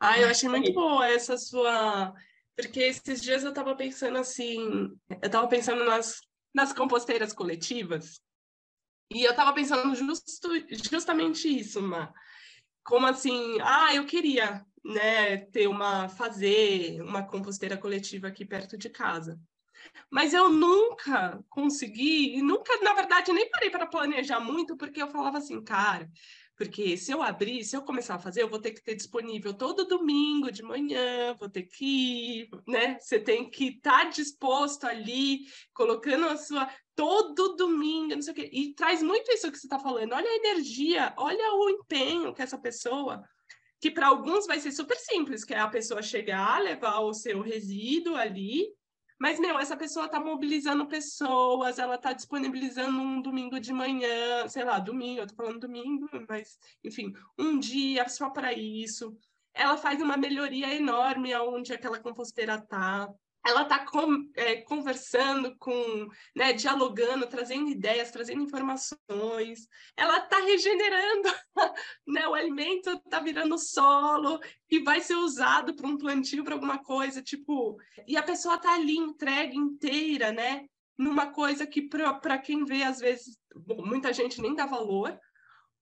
[0.00, 2.12] Ah, eu achei muito boa essa sua...
[2.56, 4.90] Porque esses dias eu estava pensando assim...
[5.10, 6.20] Eu estava pensando nas,
[6.54, 8.20] nas composteiras coletivas
[9.10, 10.48] e eu estava pensando justo,
[10.90, 12.12] justamente isso, Ma.
[12.84, 18.88] Como assim, ah, eu queria né, ter uma, fazer uma composteira coletiva aqui perto de
[18.88, 19.38] casa.
[20.10, 25.08] Mas eu nunca consegui, e nunca, na verdade, nem parei para planejar muito, porque eu
[25.08, 26.08] falava assim, cara,
[26.56, 29.52] porque se eu abrir, se eu começar a fazer, eu vou ter que ter disponível
[29.52, 32.98] todo domingo de manhã, vou ter que ir, né?
[32.98, 35.40] Você tem que estar tá disposto ali,
[35.74, 36.68] colocando a sua.
[36.94, 38.48] Todo domingo, não sei o quê.
[38.50, 40.14] E traz muito isso que você está falando.
[40.14, 43.22] Olha a energia, olha o empenho que essa pessoa.
[43.78, 47.42] Que para alguns vai ser super simples, que é a pessoa chegar, levar o seu
[47.42, 48.66] resíduo ali,
[49.18, 54.64] mas, meu, essa pessoa está mobilizando pessoas, ela está disponibilizando um domingo de manhã, sei
[54.64, 59.16] lá, domingo, eu estou falando domingo, mas, enfim, um dia só para isso.
[59.54, 63.08] Ela faz uma melhoria enorme aonde aquela composteira está
[63.46, 63.86] ela está
[64.34, 71.28] é, conversando com, né, dialogando, trazendo ideias, trazendo informações, ela está regenerando,
[72.06, 76.82] né, o alimento está virando solo e vai ser usado para um plantio, para alguma
[76.82, 80.66] coisa, tipo, e a pessoa está ali entregue inteira, né,
[80.98, 83.38] numa coisa que para quem vê, às vezes,
[83.78, 85.16] muita gente nem dá valor,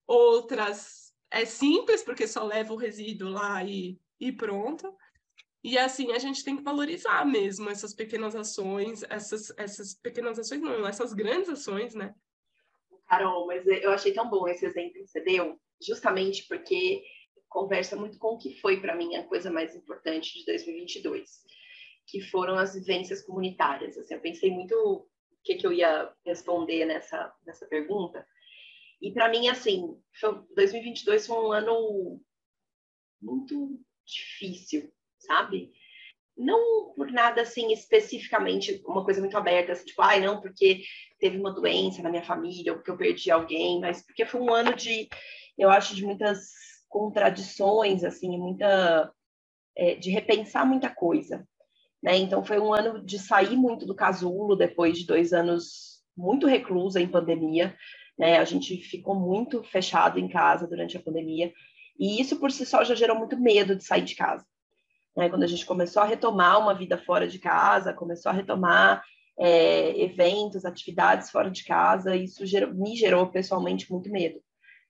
[0.05, 4.95] outras é simples, porque só leva o resíduo lá e, e pronto,
[5.67, 10.61] e assim, a gente tem que valorizar mesmo essas pequenas ações, essas, essas pequenas ações,
[10.61, 12.13] não, essas grandes ações, né?
[13.07, 17.03] Carol, mas eu achei tão bom esse exemplo que você deu, justamente porque
[17.49, 21.31] conversa muito com o que foi para mim a coisa mais importante de 2022,
[22.05, 23.97] que foram as vivências comunitárias.
[23.97, 25.07] Assim, eu pensei muito o
[25.43, 28.23] que, que eu ia responder nessa, nessa pergunta.
[29.01, 29.99] E para mim, assim,
[30.55, 32.21] 2022 foi um ano
[33.19, 34.93] muito difícil,
[35.25, 35.71] sabe?
[36.37, 40.81] não por nada assim especificamente uma coisa muito aberta, assim, tipo, ai, não, porque
[41.19, 44.53] teve uma doença na minha família, ou porque eu perdi alguém, mas porque foi um
[44.53, 45.07] ano de,
[45.57, 46.49] eu acho, de muitas
[46.89, 49.11] contradições, assim, muita
[49.77, 51.47] é, de repensar muita coisa,
[52.03, 52.17] né?
[52.17, 57.01] Então foi um ano de sair muito do casulo depois de dois anos muito reclusa
[57.01, 57.75] em pandemia,
[58.17, 58.37] né?
[58.37, 61.53] A gente ficou muito fechado em casa durante a pandemia
[61.99, 64.45] e isso por si só já gerou muito medo de sair de casa.
[65.15, 65.29] Né?
[65.29, 69.03] Quando a gente começou a retomar uma vida fora de casa, começou a retomar
[69.39, 74.39] é, eventos, atividades fora de casa, isso gerou, me gerou pessoalmente muito medo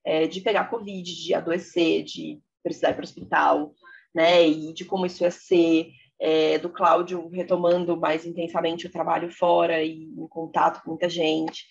[0.06, 3.74] é, de pegar Covid, de adoecer, de precisar ir para o hospital,
[4.14, 4.48] né?
[4.48, 9.84] E de como isso ia ser, é, do Cláudio retomando mais intensamente o trabalho fora
[9.84, 11.66] e em contato com muita gente,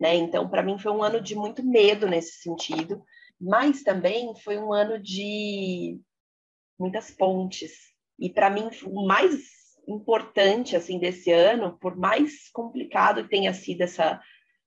[0.00, 0.14] né?
[0.14, 3.02] Então, para mim foi um ano de muito medo nesse sentido,
[3.40, 6.00] mas também foi um ano de
[6.78, 9.52] muitas pontes, e para mim, o mais
[9.86, 14.20] importante assim desse ano, por mais complicado que tenha sido essa,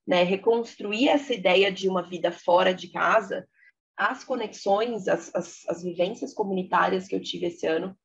[0.05, 3.47] né, reconstruir essa ideia de uma vida fora de casa,
[3.95, 7.97] as conexões, as, as, as vivências comunitárias que eu tive esse ano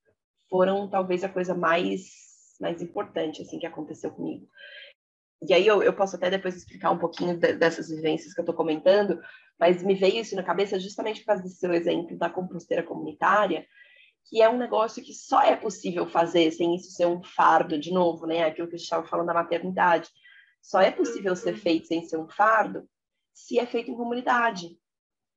[0.49, 2.23] foram talvez a coisa mais
[2.61, 4.47] mais importante assim que aconteceu comigo.
[5.49, 8.45] E aí eu, eu posso até depois explicar um pouquinho de, dessas vivências que eu
[8.45, 9.21] estou comentando,
[9.59, 13.67] mas me veio isso na cabeça justamente por causa desse seu exemplo da composteira comunitária,
[14.27, 17.93] que é um negócio que só é possível fazer sem isso ser um fardo, de
[17.93, 18.45] novo, né?
[18.45, 20.09] Aquilo que a gente estava falando da maternidade.
[20.61, 22.89] Só é possível ser feito sem ser um fardo
[23.35, 24.77] se é feito em comunidade,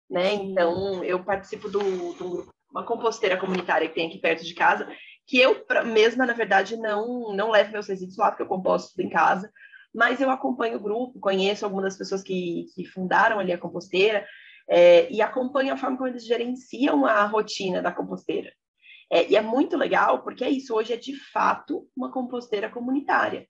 [0.10, 0.34] né?
[0.34, 1.80] Então, eu participo do,
[2.14, 4.88] do uma composteira comunitária que tem aqui perto de casa,
[5.26, 9.06] que eu mesma, na verdade, não não levo meus resíduos lá, porque eu composto tudo
[9.06, 9.52] em casa,
[9.94, 14.28] mas eu acompanho o grupo, conheço algumas das pessoas que, que fundaram ali a composteira,
[14.68, 18.52] é, e acompanho a forma como eles gerenciam a rotina da composteira.
[19.12, 23.48] É, e é muito legal, porque é isso, hoje é de fato uma composteira comunitária.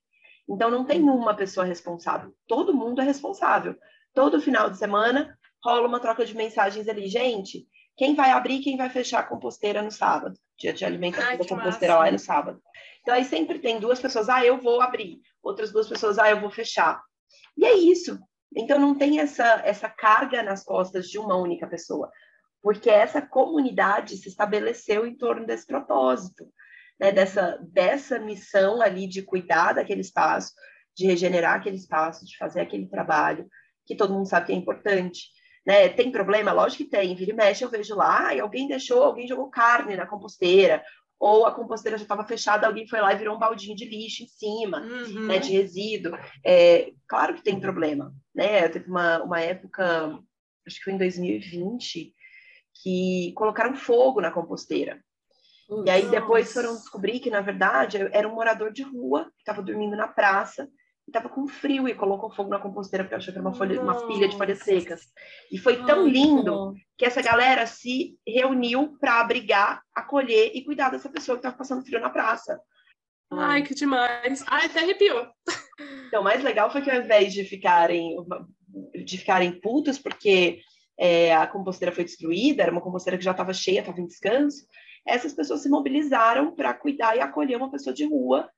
[0.49, 3.75] Então não tem uma pessoa responsável, todo mundo é responsável.
[4.13, 7.67] Todo final de semana rola uma troca de mensagens ali, gente.
[7.97, 10.37] Quem vai abrir, quem vai fechar a composteira no sábado?
[10.57, 11.99] Dia de alimentação Ai, da composteira massa.
[11.99, 12.61] lá é no sábado.
[13.01, 16.39] Então aí sempre tem duas pessoas, ah, eu vou abrir, outras duas pessoas, ah, eu
[16.39, 17.01] vou fechar.
[17.57, 18.19] E é isso.
[18.55, 22.09] Então não tem essa essa carga nas costas de uma única pessoa
[22.65, 26.51] porque essa comunidade se estabeleceu em torno desse propósito,
[26.99, 30.51] né, dessa, dessa missão ali de cuidar daquele espaço,
[30.97, 33.47] de regenerar aquele espaço, de fazer aquele trabalho,
[33.85, 35.27] que todo mundo sabe que é importante.
[35.63, 35.89] Né?
[35.89, 36.51] Tem problema?
[36.53, 37.13] Lógico que tem.
[37.13, 40.83] Vira e mexe, eu vejo lá, e alguém deixou, alguém jogou carne na composteira,
[41.19, 44.23] ou a composteira já estava fechada, alguém foi lá e virou um baldinho de lixo
[44.23, 45.27] em cima, uhum.
[45.27, 46.17] né, de resíduo.
[46.43, 48.67] É, claro que tem problema, né?
[48.69, 50.17] Teve uma, uma época,
[50.65, 52.15] acho que foi em 2020,
[52.81, 54.99] que colocaram fogo na composteira.
[55.85, 59.61] e aí depois foram descobrir que, na verdade, era um morador de rua que estava
[59.61, 60.69] dormindo na praça
[61.07, 63.81] e estava com frio e colocou fogo na composteira porque achou que era uma, folha,
[63.81, 65.01] uma pilha de folhas secas.
[65.51, 71.09] E foi tão lindo que essa galera se reuniu para abrigar, acolher e cuidar dessa
[71.09, 72.59] pessoa que estava passando frio na praça.
[73.31, 74.43] Ai, que demais.
[74.47, 75.27] Ai, até arrepiou.
[76.07, 78.15] Então, o mais legal foi que ao invés de ficarem
[79.05, 80.59] de ficarem putos porque
[80.97, 84.65] é, a composteira foi destruída, era uma composteira que já estava cheia, estava em descanso,
[85.05, 88.49] essas pessoas se mobilizaram para cuidar e acolher uma pessoa de rua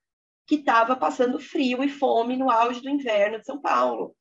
[0.45, 4.15] que estava passando frio e fome no auge do inverno de São Paulo,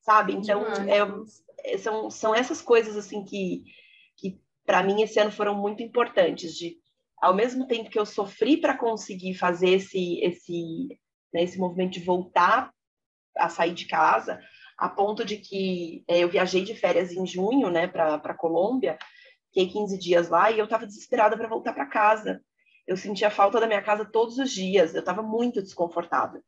[0.00, 0.32] sabe?
[0.32, 3.62] Então, é, é, são, são essas coisas assim que,
[4.16, 6.76] que para mim esse ano foram muito importantes de
[7.20, 10.88] ao mesmo tempo que eu sofri para conseguir fazer esse esse
[11.32, 12.70] né, esse movimento de voltar
[13.36, 14.40] a sair de casa,
[14.76, 18.98] a ponto de que é, eu viajei de férias em junho, né, para Colômbia,
[19.46, 22.42] fiquei 15 dias lá e eu estava desesperada para voltar para casa.
[22.86, 26.42] Eu sentia falta da minha casa todos os dias, eu estava muito desconfortável.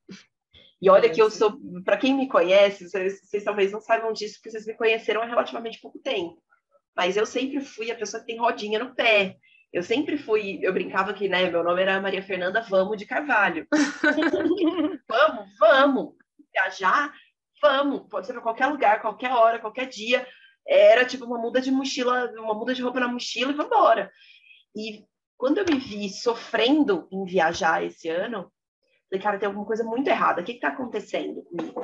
[0.80, 4.34] E olha que eu sou, para quem me conhece, vocês, vocês, talvez não saibam disso,
[4.34, 6.40] porque vocês me conheceram há relativamente pouco tempo.
[6.96, 9.36] Mas eu sempre fui a pessoa que tem rodinha no pé.
[9.72, 13.66] Eu sempre fui, eu brincava que, né, meu nome era Maria Fernanda Vamos de Carvalho.
[15.08, 16.14] vamos, vamos.
[16.52, 17.12] Viajar
[17.60, 20.26] vamos, pode ser para qualquer lugar, qualquer hora, qualquer dia.
[20.66, 24.10] Era tipo uma muda de mochila, uma muda de roupa na mochila e vamos embora.
[24.76, 25.04] E
[25.36, 28.52] quando eu me vi sofrendo em viajar esse ano,
[29.08, 30.42] falei, cara, tem alguma coisa muito errada.
[30.42, 31.80] O que está acontecendo comigo?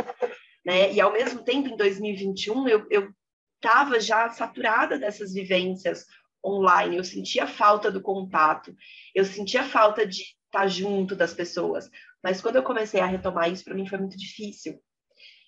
[0.65, 0.93] Né?
[0.93, 3.11] E ao mesmo tempo, em 2021, eu, eu
[3.57, 6.05] estava já saturada dessas vivências
[6.45, 6.97] online.
[6.97, 8.75] Eu sentia falta do contato,
[9.15, 11.89] eu sentia falta de estar junto das pessoas.
[12.23, 14.79] Mas quando eu comecei a retomar isso, para mim foi muito difícil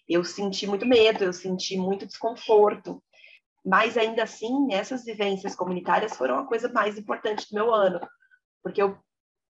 [0.09, 3.03] eu senti muito medo, eu senti muito desconforto.
[3.65, 8.01] Mas ainda assim, essas vivências comunitárias foram a coisa mais importante do meu ano,
[8.63, 8.97] porque eu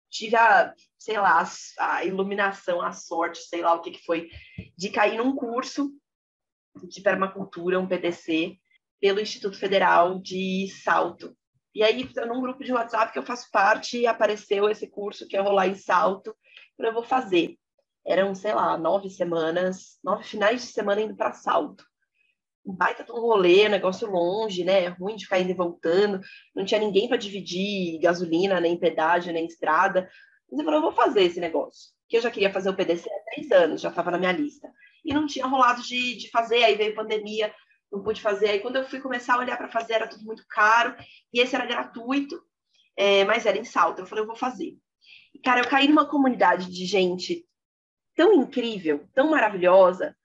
[0.09, 1.45] tive a, sei lá,
[1.79, 4.29] a, iluminação, a sorte, sei lá o que, que foi,
[4.77, 5.91] de cair num curso
[6.87, 8.57] de permacultura, um PDC,
[9.01, 11.35] pelo Instituto Federal de Salto.
[11.73, 15.41] E aí, num grupo de WhatsApp que eu faço parte, apareceu esse curso que é
[15.41, 16.33] rolar em Salto,
[16.79, 17.57] eu vou fazer.
[18.05, 21.83] Eram, sei lá, nove semanas, nove finais de semana indo para Salto.
[22.63, 24.87] Baita de um rolê, negócio longe, né?
[24.87, 26.19] Ruim de ficar indo e voltando.
[26.55, 30.09] Não tinha ninguém para dividir gasolina, nem pedágio, nem estrada.
[30.49, 31.91] Mas eu falei, eu vou fazer esse negócio.
[32.07, 34.71] Que eu já queria fazer o PDC há três anos, já estava na minha lista.
[35.03, 37.53] E não tinha rolado de, de fazer, aí veio pandemia,
[37.91, 38.49] não pude fazer.
[38.49, 40.95] Aí quando eu fui começar a olhar para fazer, era tudo muito caro,
[41.33, 42.39] e esse era gratuito,
[42.97, 43.99] é, mas era em salto.
[43.99, 44.75] Eu falei, eu vou fazer.
[45.33, 47.45] E, cara, eu caí numa comunidade de gente
[48.15, 50.15] tão incrível, tão maravilhosa,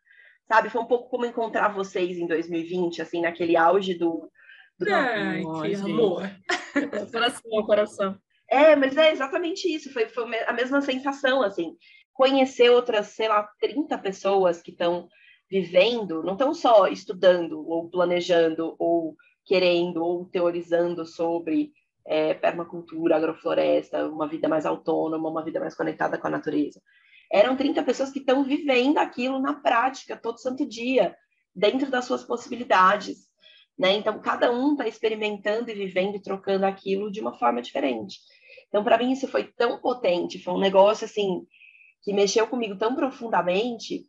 [0.47, 0.71] sabe?
[0.71, 4.31] Foi um pouco como encontrar vocês em 2020, assim, naquele auge do.
[4.79, 6.23] do Ai, que amor.
[7.13, 8.19] coração, coração.
[8.49, 9.93] É, mas é exatamente isso.
[9.93, 11.77] Foi, foi a mesma sensação, assim.
[12.13, 15.09] Conhecer outras, sei lá, 30 pessoas que estão
[15.51, 21.73] vivendo, não estão só estudando, ou planejando, ou querendo, ou teorizando sobre
[22.07, 26.81] é, permacultura, agrofloresta, uma vida mais autônoma, uma vida mais conectada com a natureza.
[27.33, 31.17] Eram 30 pessoas que estão vivendo aquilo na prática, todo santo dia,
[31.55, 33.29] dentro das suas possibilidades.
[33.79, 33.93] Né?
[33.93, 38.19] Então, cada um está experimentando e vivendo e trocando aquilo de uma forma diferente.
[38.69, 41.47] Então, para mim, isso foi tão potente, foi um negócio assim
[42.03, 44.05] que mexeu comigo tão profundamente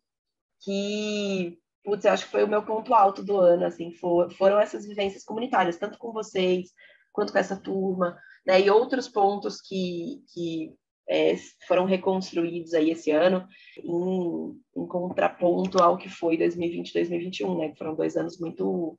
[0.63, 4.59] que, putz, eu acho que foi o meu ponto alto do ano, assim, for, foram
[4.59, 6.69] essas vivências comunitárias, tanto com vocês
[7.11, 8.61] quanto com essa turma, né?
[8.61, 10.73] E outros pontos que, que
[11.11, 11.35] é,
[11.67, 13.45] foram reconstruídos aí esse ano
[13.77, 17.69] em, em, contraponto ao que foi 2020 e 2021, né?
[17.69, 18.97] Que foram dois anos muito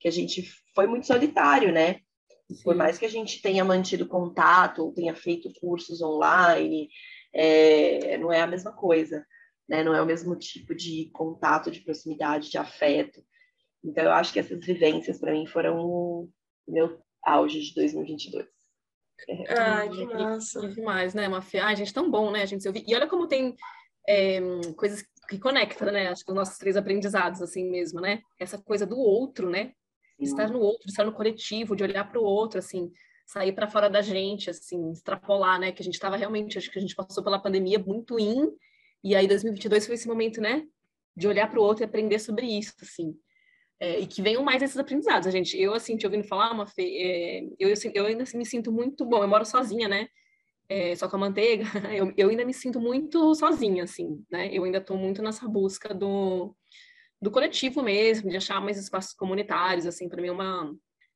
[0.00, 0.42] que a gente
[0.74, 2.00] foi muito solitário, né?
[2.50, 2.64] Sim.
[2.64, 6.88] Por mais que a gente tenha mantido contato ou tenha feito cursos online,
[7.32, 9.24] é, não é a mesma coisa,
[9.68, 9.84] né?
[9.84, 13.22] Não é o mesmo tipo de contato, de proximidade, de afeto.
[13.84, 16.28] Então, eu acho que essas vivências para mim foram o
[16.66, 18.53] meu auge de 2022.
[19.48, 20.68] Ai, que massa.
[20.68, 21.64] Demais, né, Mafia?
[21.64, 22.84] Ai, gente, tão bom, né, a gente se ouvir.
[22.86, 23.54] E olha como tem
[24.08, 24.40] é,
[24.76, 26.08] coisas que conectam, né?
[26.08, 28.20] Acho que os nossos três aprendizados, assim mesmo, né?
[28.38, 29.72] Essa coisa do outro, né?
[30.18, 32.92] Estar no outro, estar no coletivo, de olhar para o outro, assim,
[33.26, 35.72] sair para fora da gente, assim, extrapolar, né?
[35.72, 38.50] Que a gente estava realmente, acho que a gente passou pela pandemia muito in,
[39.02, 40.64] e aí 2022 foi esse momento, né?
[41.16, 43.16] De olhar para o outro e aprender sobre isso, assim.
[43.80, 45.60] É, e que venham mais esses aprendizados, gente.
[45.60, 49.04] Eu, assim, te ouvindo falar, uma é, eu, assim, eu ainda assim, me sinto muito
[49.04, 49.22] bom.
[49.22, 50.08] Eu moro sozinha, né?
[50.68, 51.64] É, só com a manteiga.
[51.94, 54.48] Eu, eu ainda me sinto muito sozinha, assim, né?
[54.52, 56.56] Eu ainda estou muito nessa busca do,
[57.20, 60.74] do coletivo mesmo, de achar mais espaços comunitários, assim, para mim é uma,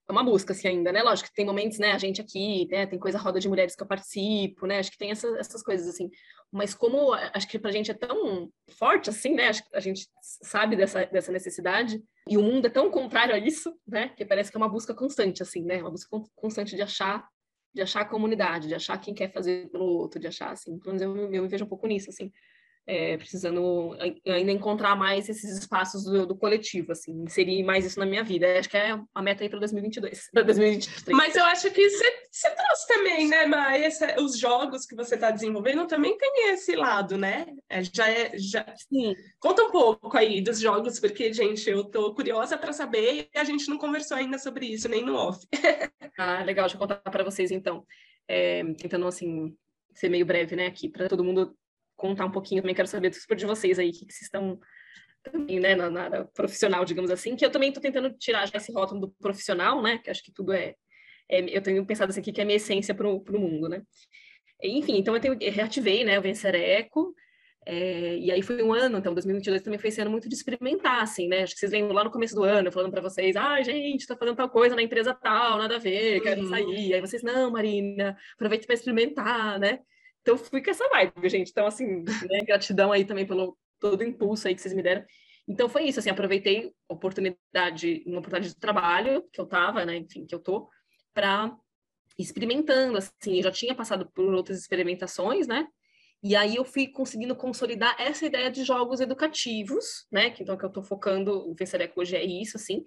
[0.08, 1.02] é uma busca, assim, ainda, né?
[1.02, 1.92] Lógico que tem momentos, né?
[1.92, 2.86] A gente aqui, né?
[2.86, 4.78] Tem coisa roda de mulheres que eu participo, né?
[4.78, 6.10] Acho que tem essa, essas coisas, assim.
[6.50, 9.48] Mas como acho que pra gente é tão forte, assim, né?
[9.48, 13.38] Acho que a gente sabe dessa, dessa necessidade e o mundo é tão contrário a
[13.38, 14.08] isso, né?
[14.16, 15.82] Que parece que é uma busca constante, assim, né?
[15.82, 17.28] Uma busca constante de achar,
[17.74, 20.78] de achar a comunidade, de achar quem quer fazer pelo outro, de achar, assim.
[20.78, 22.32] Pelo menos eu, eu me vejo um pouco nisso, assim
[22.88, 23.94] é, precisando
[24.26, 28.58] ainda encontrar mais esses espaços do, do, coletivo, assim, inserir mais isso na minha vida.
[28.58, 31.14] Acho que é a meta aí para 2022, para 2023.
[31.14, 33.90] Mas eu acho que você trouxe também, né, Maia?
[34.18, 37.46] Os jogos que você está desenvolvendo também tem esse lado, né?
[37.68, 38.64] É, já é, já...
[38.74, 39.14] Sim.
[39.38, 43.44] Conta um pouco aí dos jogos, porque, gente, eu tô curiosa para saber e a
[43.44, 45.46] gente não conversou ainda sobre isso, nem no off.
[46.16, 47.84] ah, legal, deixa eu contar para vocês, então.
[48.26, 49.54] É, tentando, assim,
[49.92, 51.54] ser meio breve, né, aqui, para todo mundo
[51.98, 54.58] contar um pouquinho, também quero saber de vocês aí, o que, que vocês estão
[55.22, 58.56] também, né, na, na, área profissional, digamos assim, que eu também estou tentando tirar já
[58.56, 60.74] esse rótulo do profissional, né, que acho que tudo é,
[61.28, 63.82] é eu tenho pensado assim, que é a minha essência para o mundo, né.
[64.62, 67.14] Enfim, então eu, tenho, eu reativei, né, o Vencer Eco,
[67.70, 71.02] é, e aí foi um ano, então 2022 também foi esse ano muito de experimentar,
[71.02, 71.42] assim, né?
[71.42, 74.16] Acho que vocês lembram lá no começo do ano, falando para vocês, ah, gente, tá
[74.16, 76.48] fazendo tal coisa na empresa tal, nada a ver, quero uhum.
[76.48, 76.94] sair.
[76.94, 79.80] Aí vocês, não, Marina, aproveite para experimentar, né?
[80.22, 81.50] Então, fui com essa vibe, gente.
[81.50, 85.04] Então, assim, né, gratidão aí também pelo todo o impulso aí que vocês me deram.
[85.48, 89.96] Então, foi isso, assim, aproveitei a oportunidade, uma oportunidade de trabalho que eu tava, né,
[89.96, 90.68] enfim, que eu tô,
[91.14, 91.56] para
[92.18, 95.66] experimentando, assim, eu já tinha passado por outras experimentações, né,
[96.22, 100.64] e aí eu fui conseguindo consolidar essa ideia de jogos educativos, né, que então que
[100.64, 102.84] eu tô focando, o Vencereco hoje é isso, assim,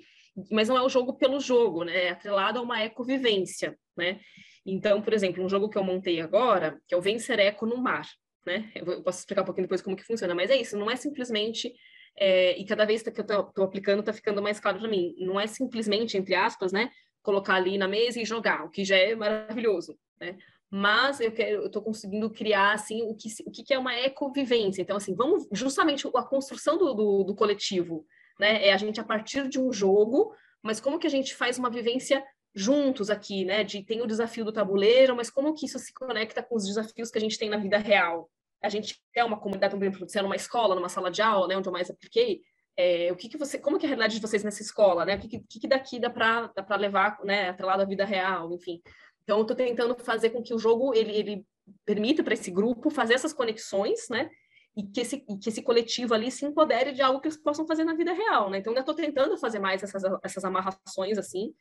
[0.52, 4.20] mas não é o jogo pelo jogo, né, é atrelado a uma ecovivência, né,
[4.66, 7.78] então, por exemplo, um jogo que eu montei agora, que é o Vencer Eco no
[7.78, 8.08] Mar,
[8.46, 8.72] né?
[8.76, 11.74] Eu posso explicar um pouquinho depois como que funciona, mas é isso, não é simplesmente
[12.18, 15.16] é, e cada vez que eu estou aplicando está ficando mais claro para mim.
[15.20, 16.92] Não é simplesmente, entre aspas, né,
[17.22, 20.38] colocar ali na mesa e jogar, o que já é maravilhoso, né?
[20.74, 24.82] mas eu estou conseguindo criar assim o que, o que é uma ecovivência.
[24.82, 28.06] Então, assim, vamos justamente a construção do, do, do, coletivo,
[28.40, 28.66] né?
[28.66, 30.34] É a gente a partir de um jogo,
[30.64, 32.24] mas como que a gente faz uma vivência
[32.54, 33.64] juntos aqui, né?
[33.64, 37.10] De tem o desafio do tabuleiro, mas como que isso se conecta com os desafios
[37.10, 38.30] que a gente tem na vida real?
[38.62, 41.58] A gente é uma comunidade, por exemplo, numa escola, numa sala de aula, né?
[41.58, 42.42] Onde eu mais apliquei.
[42.78, 45.16] É, o que, que você, como que é a realidade de vocês nessa escola, né?
[45.16, 47.50] O que, que, que daqui dá para levar, né?
[47.50, 48.82] Até lá da vida real, enfim.
[49.24, 51.46] Então, eu estou tentando fazer com que o jogo ele, ele
[51.86, 54.30] permita para esse grupo fazer essas conexões, né?
[54.76, 57.68] E que, esse, e que esse coletivo ali se empodere de algo que eles possam
[57.68, 58.60] fazer na vida real, né?
[58.60, 61.54] Então, eu estou tentando fazer mais essas, essas amarrações, assim,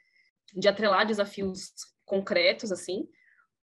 [0.55, 1.73] de atrelar desafios
[2.05, 3.09] concretos, assim,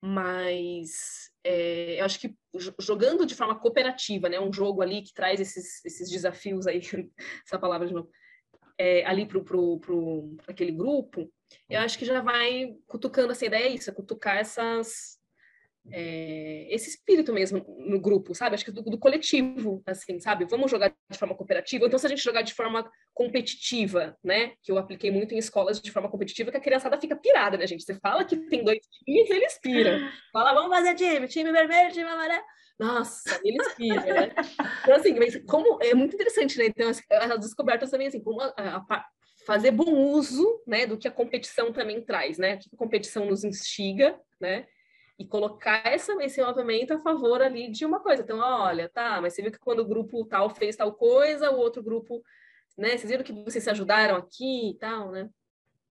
[0.01, 2.35] mas é, eu acho que
[2.79, 4.39] jogando de forma cooperativa, né?
[4.39, 6.81] Um jogo ali que traz esses, esses desafios aí,
[7.45, 8.09] essa palavra de novo,
[8.77, 11.31] é, ali para pro, pro, aquele grupo,
[11.69, 15.16] eu acho que já vai cutucando essa ideia, é isso, é cutucar essas,
[15.91, 18.55] é, esse espírito mesmo no grupo, sabe?
[18.55, 20.45] Acho que do, do, coletivo, assim, sabe?
[20.45, 21.85] Vamos jogar de forma cooperativa.
[21.85, 24.53] Então, se a gente jogar de forma competitiva, né?
[24.63, 27.65] Que eu apliquei muito em escolas de forma competitiva, que a criançada fica pirada, né,
[27.67, 27.83] gente?
[27.83, 29.99] Você fala que tem dois times, eles piram.
[30.31, 32.43] Fala, vamos fazer time, time vermelho, time amarelo.
[32.79, 34.31] Nossa, eles piram, né?
[34.83, 35.15] Então, assim,
[35.45, 36.65] como é muito interessante, né?
[36.65, 39.05] Então, as descobertas também, assim, como a, a,
[39.45, 42.55] fazer bom uso, né, do que a competição também traz, né?
[42.55, 44.67] O que a competição nos instiga, né?
[45.19, 48.21] E colocar essa, esse movimento a favor ali de uma coisa.
[48.21, 51.57] Então, olha, tá, mas você viu que quando o grupo tal fez tal coisa, o
[51.57, 52.21] outro grupo,
[52.77, 52.97] né?
[52.97, 55.29] Vocês viram que vocês se ajudaram aqui e tal, né?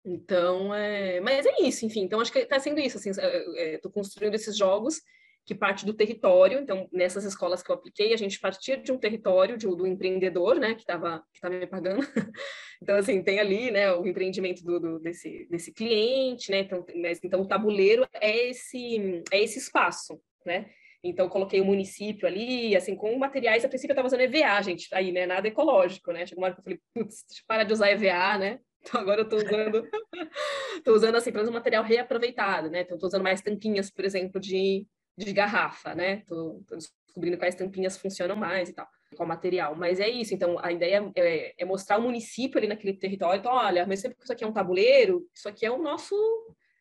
[0.04, 1.20] Então, é...
[1.20, 2.02] mas é isso, enfim.
[2.02, 5.00] Então, acho que está sendo isso, assim, estou é, é construindo esses jogos
[5.44, 6.60] que parte do território.
[6.60, 10.56] Então, nessas escolas que eu apliquei, a gente partia de um território de, do empreendedor,
[10.56, 12.00] né, que estava que tava me pagando.
[12.82, 17.20] então, assim, tem ali, né, o empreendimento do, do, desse, desse cliente, né, então, mas,
[17.22, 20.66] então o tabuleiro é esse, é esse espaço, né.
[21.04, 24.88] Então, coloquei o município ali, assim, com materiais, a princípio eu estava usando EVA, gente,
[24.94, 27.90] aí, né, nada ecológico, né, chegou uma hora que eu falei, putz, parar de usar
[27.90, 29.88] EVA, né, então agora eu estou usando,
[30.76, 32.82] estou usando assim, para um material reaproveitado, né?
[32.82, 34.84] Então estou usando mais tampinhas, por exemplo, de,
[35.16, 36.22] de garrafa, né?
[36.26, 39.76] Tô, tô, descobrindo quais tampinhas funcionam mais e tal, qual material.
[39.76, 43.40] Mas é isso, então a ideia é, é, mostrar o município ali naquele território.
[43.40, 46.16] Então, olha, mas sempre que isso aqui é um tabuleiro, isso aqui é o nosso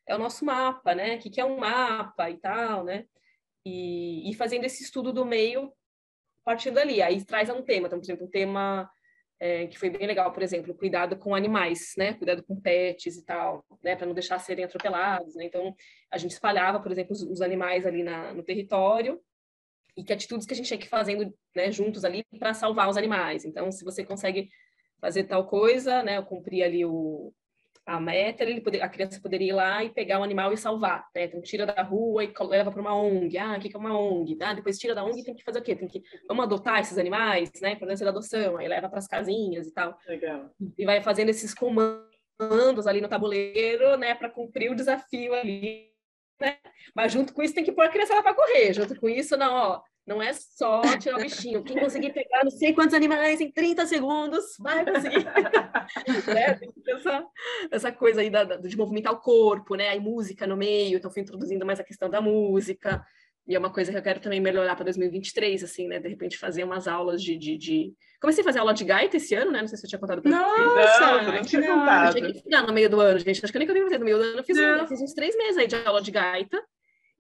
[0.08, 1.16] é o nosso mapa, né?
[1.16, 3.06] O que, que é um mapa e tal, né?
[3.66, 5.72] E, e fazendo esse estudo do meio
[6.44, 7.02] partindo dali.
[7.02, 8.90] Aí traz um tema, então, por exemplo, um tema
[9.42, 12.14] é, que foi bem legal, por exemplo, cuidado com animais, né?
[12.14, 13.96] Cuidado com pets e tal, né?
[13.96, 15.46] Para não deixar serem atropelados, né?
[15.46, 15.76] Então,
[16.12, 19.20] a gente espalhava, por exemplo, os, os animais ali na, no território
[19.98, 22.88] e que atitudes que a gente tinha que ir fazendo, né, juntos ali para salvar
[22.88, 23.44] os animais.
[23.44, 24.48] Então, se você consegue
[25.02, 27.34] fazer tal coisa, né, cumprir ali o,
[27.86, 31.08] a meta, ele poder, a criança poderia ir lá e pegar o animal e salvar,
[31.16, 31.26] né?
[31.26, 33.38] Então tira da rua e leva para uma ONG.
[33.38, 34.38] Ah, o que é uma ONG?
[34.42, 35.76] Ah, depois tira da ONG e tem que fazer o quê?
[35.76, 37.72] Tem que vamos adotar esses animais, né?
[37.72, 39.98] Importância da adoção, aí leva para as casinhas e tal.
[40.08, 40.52] Legal.
[40.78, 45.92] E vai fazendo esses comandos ali no tabuleiro, né, para cumprir o desafio ali,
[46.40, 46.58] né?
[46.96, 48.74] Mas junto com isso tem que pôr a criança lá para correr.
[48.74, 51.64] Junto com isso, não, ó, não é só tirar o bichinho.
[51.64, 55.24] Quem conseguir pegar não sei quantos animais em 30 segundos vai conseguir.
[56.28, 56.60] né?
[56.88, 57.26] essa,
[57.72, 59.88] essa coisa aí da, de movimentar o corpo, né?
[59.88, 63.02] Aí música no meio, então fui introduzindo mais a questão da música.
[63.48, 66.00] E é uma coisa que eu quero também melhorar para 2023, assim, né?
[66.00, 67.94] De repente fazer umas aulas de, de, de...
[68.20, 69.62] Comecei a fazer aula de gaita esse ano, né?
[69.62, 70.76] Não sei se eu tinha contado para vocês.
[70.76, 72.42] Nossa, não, não tinha contado.
[72.44, 73.44] Final no meio do ano, gente.
[73.44, 74.40] Acho que eu nem contei pra no meio do ano.
[74.40, 76.62] Eu fiz, eu fiz uns três meses aí de aula de gaita.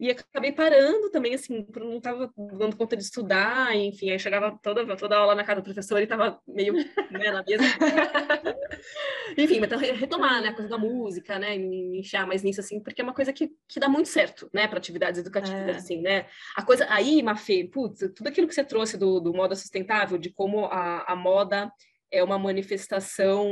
[0.01, 4.97] E acabei parando também, assim, não estava dando conta de estudar, enfim, aí chegava toda,
[4.97, 7.63] toda aula na casa do professor e estava meio né, na mesa.
[9.37, 12.81] enfim, mas então, retomar, né, a coisa da música, né, me enfiar mais nisso, assim,
[12.81, 15.71] porque é uma coisa que, que dá muito certo, né, para atividades educativas, é.
[15.77, 16.25] assim, né.
[16.57, 20.31] A coisa, aí, Mafê, putz, tudo aquilo que você trouxe do, do moda sustentável, de
[20.31, 21.71] como a, a moda
[22.09, 23.45] é uma manifestação,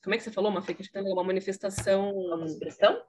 [0.00, 2.12] como é que você falou, Mafê, que é uma manifestação...
[2.44, 3.02] De expressão?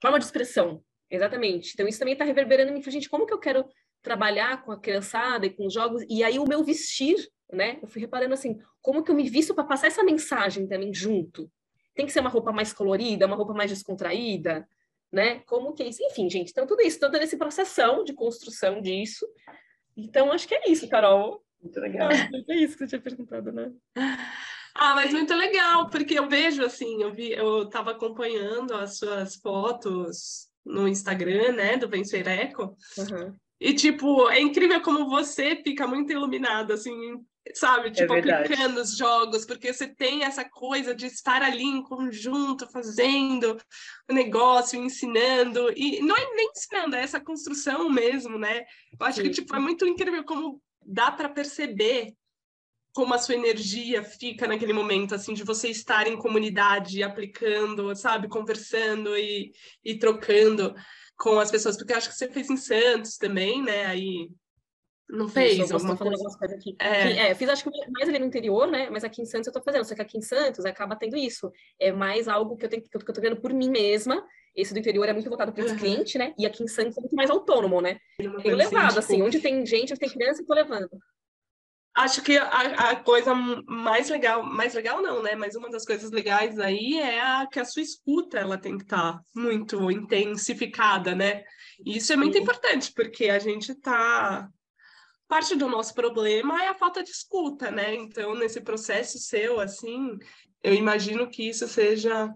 [0.00, 0.80] Forma de expressão,
[1.10, 1.72] Exatamente.
[1.74, 2.82] Então, isso também está reverberando em mim.
[2.82, 3.64] Gente, como que eu quero
[4.02, 6.04] trabalhar com a criançada e com os jogos?
[6.08, 7.16] E aí, o meu vestir,
[7.52, 7.78] né?
[7.82, 11.50] Eu fui reparando assim, como que eu me visto para passar essa mensagem também junto?
[11.94, 14.68] Tem que ser uma roupa mais colorida, uma roupa mais descontraída,
[15.12, 15.40] né?
[15.46, 16.02] Como que é isso?
[16.02, 19.26] Enfim, gente, então tudo isso, toda esse processão de construção disso.
[19.96, 21.44] Então, acho que é isso, Carol.
[21.62, 22.10] Muito legal.
[22.12, 23.72] É isso que você tinha perguntado, né?
[24.74, 29.36] Ah, mas muito legal, porque eu vejo assim, eu vi, eu estava acompanhando as suas
[29.36, 32.76] fotos no Instagram, né, do Vencer Eco.
[32.98, 33.34] Uhum.
[33.60, 37.90] E, tipo, é incrível como você fica muito iluminado, assim, sabe?
[37.90, 42.70] Tipo, é aplicando os jogos, porque você tem essa coisa de estar ali em conjunto,
[42.70, 43.56] fazendo
[44.10, 48.64] o negócio, ensinando, e não é nem ensinando, é essa construção mesmo, né?
[48.98, 49.24] Eu acho Sim.
[49.24, 52.14] que, tipo, é muito incrível como dá para perceber
[52.94, 58.28] como a sua energia fica naquele momento, assim, de você estar em comunidade, aplicando, sabe,
[58.28, 59.52] conversando e,
[59.84, 60.74] e trocando
[61.16, 64.30] com as pessoas, porque eu acho que você fez em Santos também, né, aí
[65.08, 66.38] não fez Isso, alguma coisa?
[66.38, 66.74] coisa aqui.
[66.80, 67.28] É.
[67.28, 68.88] é, fiz acho que mais ali no interior, né?
[68.90, 69.84] Mas aqui em Santos eu tô fazendo.
[69.84, 71.52] Só que aqui em Santos acaba tendo isso.
[71.78, 74.26] É mais algo que eu tenho que eu tô vendo por mim mesma.
[74.56, 75.78] Esse do interior é muito voltado para esse uhum.
[75.78, 76.32] cliente, né?
[76.38, 77.98] E aqui em Santos é muito mais autônomo, né?
[78.16, 80.88] Tenho levado, assim, onde tem gente, onde tem criança, eu tô levando.
[81.94, 85.36] Acho que a, a, coisa mais legal, mais legal não, né?
[85.36, 88.82] Mas uma das coisas legais aí é a, que a sua escuta ela tem que
[88.82, 91.44] estar tá muito intensificada, né?
[91.86, 94.48] E isso é muito importante, porque a gente está
[95.28, 97.94] parte do nosso problema é a falta de escuta, né?
[97.94, 100.18] Então, nesse processo seu, assim,
[100.62, 102.32] eu imagino que isso seja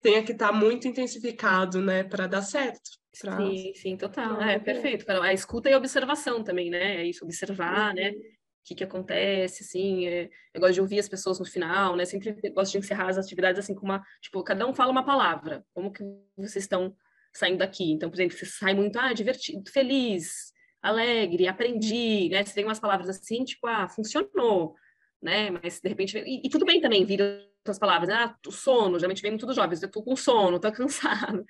[0.00, 2.90] tenha que estar tá muito intensificado, né, para dar certo.
[3.20, 3.36] Pra...
[3.36, 4.40] Sim, sim, total.
[4.40, 5.10] É, perfeito.
[5.10, 6.96] A escuta e a observação também, né?
[6.96, 8.10] É isso, observar, né?
[8.10, 8.18] uhum.
[8.18, 8.39] né?
[8.60, 10.30] O que, que acontece, assim, é...
[10.54, 12.04] eu gosto de ouvir as pessoas no final, né?
[12.04, 15.64] Sempre gosto de encerrar as atividades assim com uma, tipo, cada um fala uma palavra.
[15.72, 16.02] Como que
[16.36, 16.94] vocês estão
[17.32, 17.92] saindo daqui?
[17.92, 20.52] Então, por exemplo, você sai muito, ah, divertido, feliz,
[20.82, 22.44] alegre, aprendi, né?
[22.44, 24.74] Você tem umas palavras assim, tipo, ah, funcionou,
[25.22, 25.50] né?
[25.50, 27.20] Mas de repente, e, e tudo bem também vir
[27.58, 30.70] outras palavras, ah, o sono, geralmente vem muito dos jovens, eu tô com sono, tô
[30.72, 31.44] cansado.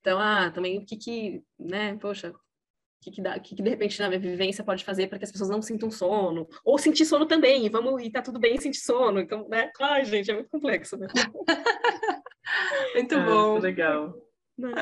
[0.00, 2.34] Então, ah, também o que que, né, poxa,
[3.00, 5.24] que que, dá, o que que de repente na minha vivência pode fazer para que
[5.24, 6.48] as pessoas não sintam sono?
[6.64, 9.70] Ou sentir sono também, e vamos, e tá tudo bem sentir sono, então, né?
[9.80, 11.06] Ai, gente, é muito complexo, né?
[12.94, 13.58] muito ah, bom.
[13.58, 14.14] legal.
[14.58, 14.72] Né?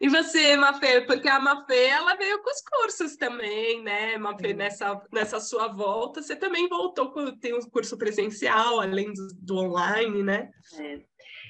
[0.00, 1.00] E você, Mafê?
[1.00, 4.16] Porque a Mafê, ela veio com os cursos também, né?
[4.16, 9.26] Mafê, nessa, nessa sua volta, você também voltou, com, tem um curso presencial, além do,
[9.42, 10.50] do online, né?
[10.78, 11.00] É.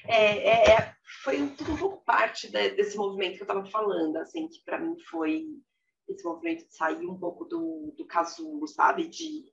[0.09, 4.15] É, é, é foi tudo um pouco parte de, desse movimento que eu estava falando,
[4.17, 5.45] assim, que para mim foi
[6.07, 9.07] esse movimento de sair um pouco do, do casulo, sabe?
[9.07, 9.45] De,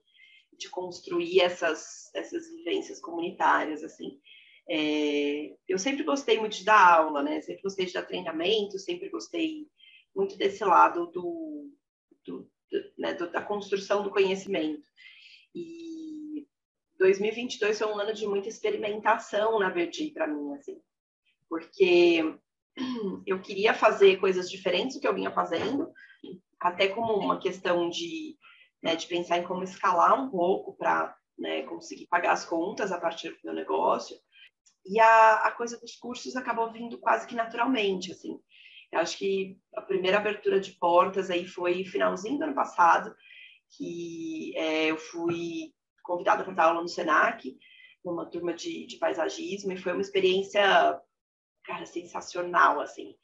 [0.57, 4.21] de construir essas, essas vivências comunitárias, assim.
[4.69, 7.41] É, eu sempre gostei muito de dar aula, né?
[7.41, 9.67] Sempre gostei de dar treinamento, sempre gostei
[10.15, 11.71] muito desse lado do,
[12.25, 14.87] do, do, né, da construção do conhecimento.
[15.55, 16.47] E
[16.99, 20.81] 2022 foi um ano de muita experimentação na Verdi para mim, assim,
[21.49, 22.23] porque
[23.27, 25.93] eu queria fazer coisas diferentes do que eu vinha fazendo,
[26.65, 28.39] até como uma questão de,
[28.83, 32.99] né, de pensar em como escalar um pouco para né, conseguir pagar as contas a
[32.99, 34.17] partir do meu negócio.
[34.87, 38.41] E a, a coisa dos cursos acabou vindo quase que naturalmente, assim.
[38.91, 43.15] Eu acho que a primeira abertura de portas aí foi finalzinho do ano passado,
[43.77, 47.55] que é, eu fui convidada para dar aula no Senac,
[48.03, 50.63] numa turma de, de paisagismo, e foi uma experiência,
[51.63, 53.15] cara, sensacional, assim.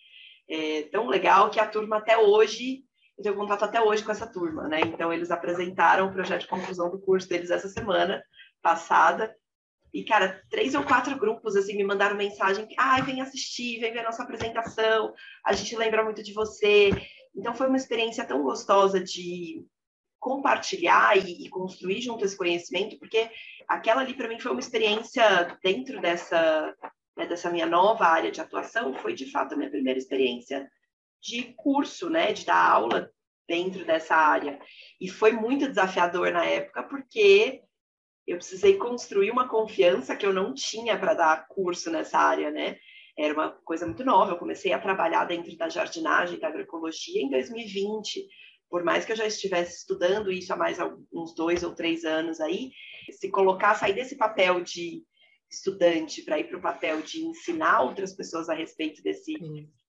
[0.47, 2.85] É, tão legal que a turma até hoje,
[3.21, 4.81] eu tenho contato até hoje com essa turma, né?
[4.81, 8.23] Então, eles apresentaram o projeto de conclusão do curso deles essa semana
[8.63, 9.35] passada,
[9.93, 12.67] e, cara, três ou quatro grupos, assim, me mandaram mensagem.
[12.79, 15.13] Ai, vem assistir, vem ver a nossa apresentação.
[15.45, 16.91] A gente lembra muito de você.
[17.35, 19.67] Então, foi uma experiência tão gostosa de
[20.19, 23.31] compartilhar e, e construir junto esse conhecimento, porque
[23.67, 26.75] aquela ali, para mim, foi uma experiência dentro dessa,
[27.17, 28.95] né, dessa minha nova área de atuação.
[28.95, 30.71] Foi, de fato, a minha primeira experiência
[31.21, 33.11] de curso, né, de dar aula
[33.49, 34.61] dentro dessa área.
[35.01, 37.63] E foi muito desafiador na época, porque
[38.27, 42.79] eu precisei construir uma confiança que eu não tinha para dar curso nessa área, né?
[43.19, 44.33] Era uma coisa muito nova.
[44.33, 48.25] Eu comecei a trabalhar dentro da jardinagem, da agroecologia em 2020.
[48.71, 50.79] Por mais que eu já estivesse estudando isso há mais
[51.13, 52.71] uns dois ou três anos aí,
[53.11, 55.03] se colocar, sair desse papel de
[55.51, 59.35] estudante para ir para o papel de ensinar outras pessoas a respeito desse,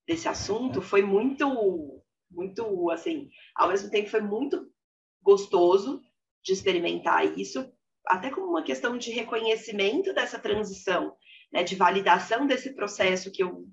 [0.08, 4.70] desse assunto foi muito, muito, assim, ao mesmo tempo foi muito
[5.22, 6.02] gostoso
[6.44, 7.72] de experimentar isso,
[8.08, 11.16] até como uma questão de reconhecimento dessa transição,
[11.52, 13.68] né, de validação desse processo que eu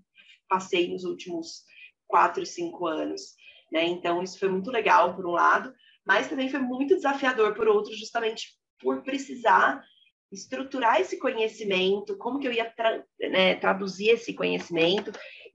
[0.48, 1.62] passei nos últimos
[2.06, 3.34] quatro, cinco anos.
[3.72, 3.84] Né?
[3.86, 5.72] Então, isso foi muito legal, por um lado,
[6.06, 8.48] mas também foi muito desafiador, por outro, justamente
[8.80, 9.82] por precisar
[10.30, 15.10] estruturar esse conhecimento, como que eu ia tra né, traduzir esse conhecimento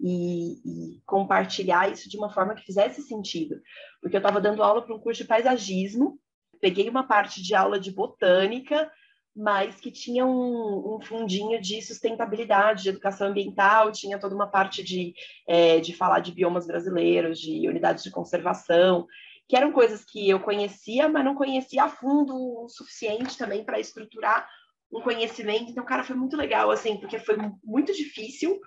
[0.06, 3.62] e, e, compartilhar isso de uma forma que fizesse sentido.
[4.02, 6.20] Porque eu estava dando aula para um curso de paisagismo,
[6.60, 8.92] peguei uma parte de aula de botânica,
[9.34, 14.84] mas que tinha um, um, fundinho de sustentabilidade, de educação ambiental, tinha toda uma parte
[14.84, 15.14] de,
[15.48, 19.08] é, de falar de biomas brasileiros, de unidades de conservação.
[19.48, 23.80] que eram coisas que eu conhecia, mas não conhecia a fundo o suficiente também para
[23.80, 24.48] estruturar
[24.92, 25.72] um conhecimento.
[25.72, 28.60] Então, cara, foi muito legal, assim, porque foi muito difícil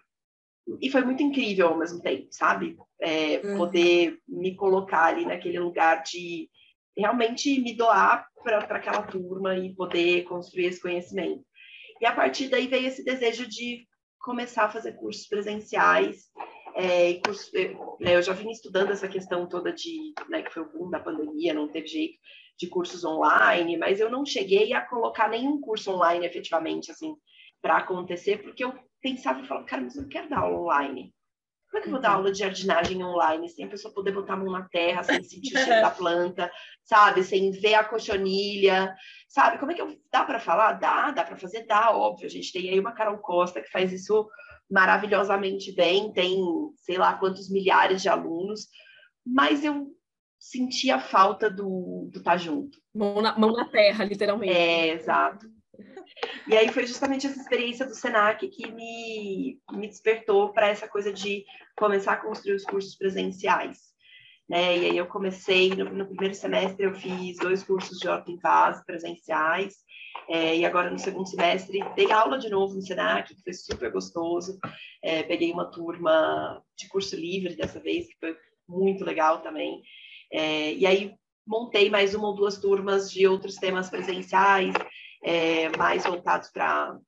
[0.81, 2.77] e foi muito incrível ao mesmo tempo, sabe?
[3.01, 3.57] É, uhum.
[3.57, 6.49] Poder me colocar ali naquele lugar de
[6.97, 11.45] realmente me doar para aquela turma e poder construir esse conhecimento.
[12.01, 13.87] E a partir daí veio esse desejo de
[14.21, 16.25] começar a fazer cursos presenciais.
[16.75, 17.51] É, curso,
[18.01, 21.01] né, eu já vim estudando essa questão toda de, né, que foi o boom da
[21.01, 22.19] pandemia, não teve jeito,
[22.59, 27.15] de cursos online, mas eu não cheguei a colocar nenhum curso online efetivamente, assim,
[27.63, 28.75] para acontecer, porque eu
[29.07, 31.15] pensava e falava, cara, mas eu não quero dar aula online.
[31.71, 32.17] Como é que eu vou dar uhum.
[32.17, 35.55] aula de jardinagem online sem a pessoa poder botar a mão na terra, sem sentir
[35.55, 36.51] o cheiro da planta,
[36.83, 37.23] sabe?
[37.23, 38.93] Sem ver a cochonilha,
[39.29, 39.59] sabe?
[39.59, 39.97] Como é que eu...
[40.11, 40.73] Dá para falar?
[40.73, 41.67] Dá, dá para fazer?
[41.67, 42.27] Dá, óbvio.
[42.27, 44.29] A gente tem aí uma Carol Costa que faz isso
[44.69, 46.37] maravilhosamente bem, tem
[46.79, 48.67] sei lá quantos milhares de alunos,
[49.25, 49.87] mas eu
[50.41, 52.79] sentia falta do estar tá junto.
[52.93, 54.53] Mão na, mão na terra, literalmente.
[54.53, 55.47] É, exato.
[56.49, 61.13] E aí foi justamente essa experiência do Senac que me, me despertou para essa coisa
[61.13, 61.45] de
[61.77, 63.79] começar a construir os cursos presenciais.
[64.49, 64.79] Né?
[64.79, 68.39] E aí eu comecei, no, no primeiro semestre eu fiz dois cursos de Horta em
[68.39, 69.75] Vaso presenciais,
[70.29, 73.91] é, e agora no segundo semestre dei aula de novo no Senac, que foi super
[73.91, 74.59] gostoso.
[75.03, 78.37] É, peguei uma turma de curso livre dessa vez, que foi
[78.69, 79.83] muito legal também.
[80.33, 81.15] É, e aí
[81.47, 84.75] montei mais uma ou duas turmas de outros temas presenciais,
[85.23, 86.99] é, mais voltados para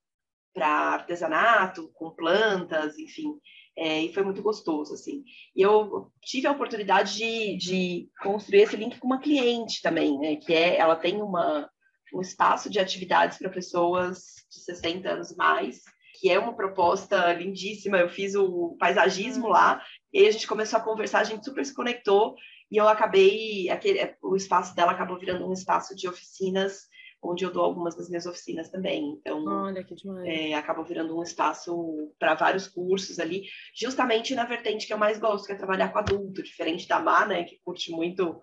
[0.61, 3.39] artesanato, com plantas, enfim.
[3.77, 5.23] É, e foi muito gostoso, assim.
[5.55, 10.35] E eu tive a oportunidade de, de construir esse link com uma cliente também, né?
[10.35, 11.71] Que é, ela tem uma,
[12.13, 14.19] um espaço de atividades para pessoas
[14.51, 15.83] de 60 anos mais,
[16.19, 17.99] que é uma proposta lindíssima.
[17.99, 19.81] Eu fiz o paisagismo lá,
[20.13, 22.35] e a gente começou a conversar, a gente super se conectou,
[22.71, 26.88] e eu acabei, aquele, o espaço dela acabou virando um espaço de oficinas
[27.23, 29.19] onde eu dou algumas das minhas oficinas também.
[29.19, 30.27] Então, Olha, que demais.
[30.27, 33.45] É, acabou virando um espaço para vários cursos ali,
[33.75, 37.27] justamente na vertente que eu mais gosto, que é trabalhar com adulto, diferente da Má,
[37.27, 38.41] né, que curte muito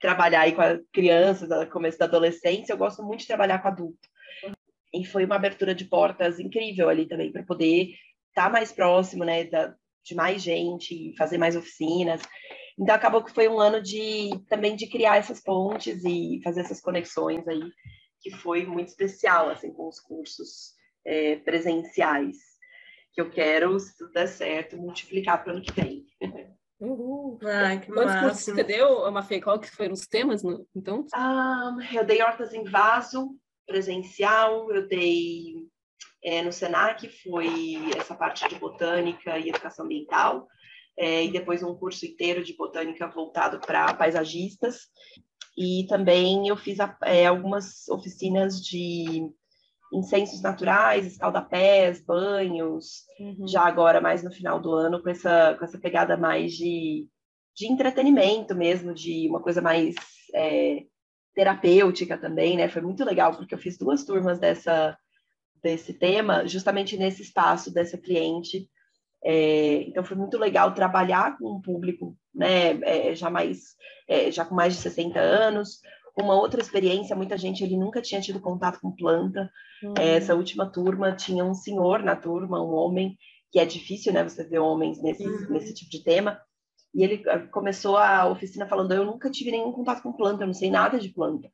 [0.00, 3.68] trabalhar aí com as crianças, no começo da adolescência, eu gosto muito de trabalhar com
[3.68, 4.08] adulto.
[4.92, 7.90] E foi uma abertura de portas incrível ali também, para poder
[8.28, 12.22] estar tá mais próximo, né, da, de mais gente, fazer mais oficinas.
[12.78, 16.80] Então acabou que foi um ano de também de criar essas pontes e fazer essas
[16.80, 17.62] conexões aí
[18.24, 20.72] que foi muito especial, assim, com os cursos
[21.06, 22.38] é, presenciais,
[23.12, 26.06] que eu quero, se tudo der certo, multiplicar para o ano que vem.
[26.80, 27.38] Uhul.
[27.44, 29.42] Ai, que Quantos cursos você deu, Mafê?
[29.42, 30.42] Qual que foram os temas,
[30.74, 31.06] então?
[31.12, 35.68] Ah, eu dei hortas em vaso, presencial, eu dei
[36.24, 40.48] é, no Senac, foi essa parte de botânica e educação ambiental,
[40.98, 44.88] é, e depois um curso inteiro de botânica voltado para paisagistas.
[45.56, 49.30] E também eu fiz é, algumas oficinas de
[49.92, 53.46] incensos naturais, escaldapés, banhos, uhum.
[53.46, 57.08] já agora mais no final do ano, com essa, com essa pegada mais de,
[57.54, 59.94] de entretenimento mesmo, de uma coisa mais
[60.34, 60.84] é,
[61.34, 62.68] terapêutica também, né?
[62.68, 64.98] Foi muito legal, porque eu fiz duas turmas dessa,
[65.62, 68.68] desse tema, justamente nesse espaço dessa cliente.
[69.24, 73.76] É, então foi muito legal trabalhar com um público né, é, já mais,
[74.08, 75.80] é, já com mais de 60 anos,
[76.16, 79.50] uma outra experiência, muita gente ele nunca tinha tido contato com planta.
[79.82, 79.94] Uhum.
[79.98, 83.16] Essa última turma tinha um senhor na turma, um homem,
[83.50, 85.50] que é difícil, né, você ver homens nesse, uhum.
[85.50, 86.40] nesse tipo de tema.
[86.94, 90.46] E ele ah, começou a oficina falando: Eu nunca tive nenhum contato com planta, eu
[90.46, 91.50] não sei nada de planta.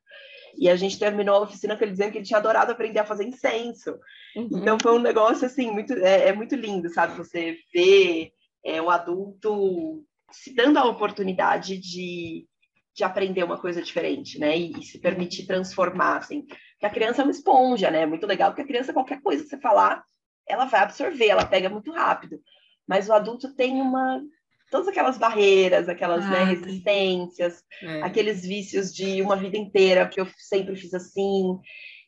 [0.55, 3.05] E a gente terminou a oficina com ele dizendo que ele tinha adorado aprender a
[3.05, 3.97] fazer incenso.
[4.35, 4.49] Uhum.
[4.51, 7.17] Então foi um negócio assim, muito, é, é muito lindo, sabe?
[7.17, 8.31] Você ver
[8.63, 12.47] é, um adulto se dando a oportunidade de,
[12.95, 14.57] de aprender uma coisa diferente, né?
[14.57, 16.45] E, e, se permitir transformar, assim.
[16.45, 18.05] Porque a criança é uma esponja, né?
[18.05, 20.03] Muito legal, porque a criança, qualquer coisa que você falar,
[20.47, 22.39] ela vai absorver, ela pega muito rápido.
[22.87, 24.21] Mas o adulto tem uma.
[24.69, 28.03] Todas aquelas barreiras, aquelas né, ah, né, resistências, é.
[28.03, 31.59] aqueles vícios de uma vida inteira, que eu sempre fiz assim.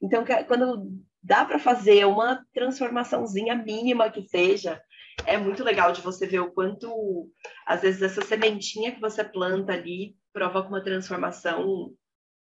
[0.02, 0.90] Então, quando
[1.22, 4.82] dá para fazer uma transformaçãozinha mínima que seja,
[5.26, 7.30] é muito legal de você ver o quanto,
[7.66, 11.94] às vezes, essa sementinha que você planta ali provoca uma transformação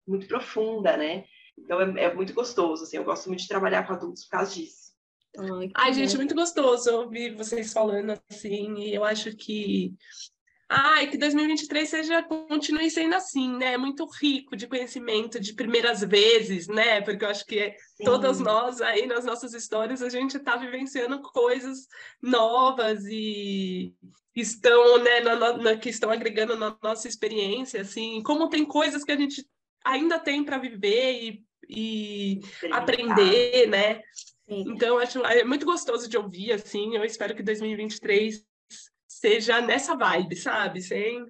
[0.07, 1.25] muito profunda, né?
[1.57, 4.53] Então é, é muito gostoso, assim, eu gosto muito de trabalhar com adultos por causa
[4.53, 4.93] disso.
[5.37, 9.93] Ai, Ai gente, muito gostoso ouvir vocês falando assim, e eu acho que
[10.75, 13.77] Ai, que 2023 seja, continue sendo assim, né?
[13.77, 16.99] Muito rico de conhecimento de primeiras vezes, né?
[17.01, 18.03] Porque eu acho que Sim.
[18.03, 21.87] todas nós aí nas nossas histórias a gente está vivenciando coisas
[22.19, 23.93] novas e
[24.35, 29.11] estão, né, na, na, que estão agregando na nossa experiência, assim, como tem coisas que
[29.11, 29.47] a gente
[29.85, 32.39] ainda tem para viver e, e
[32.71, 34.01] aprender, né?
[34.49, 34.65] Sim.
[34.69, 36.95] Então, acho é muito gostoso de ouvir, assim.
[36.95, 38.43] Eu espero que 2023
[39.23, 40.81] seja nessa vibe, sabe?
[40.81, 41.25] Sem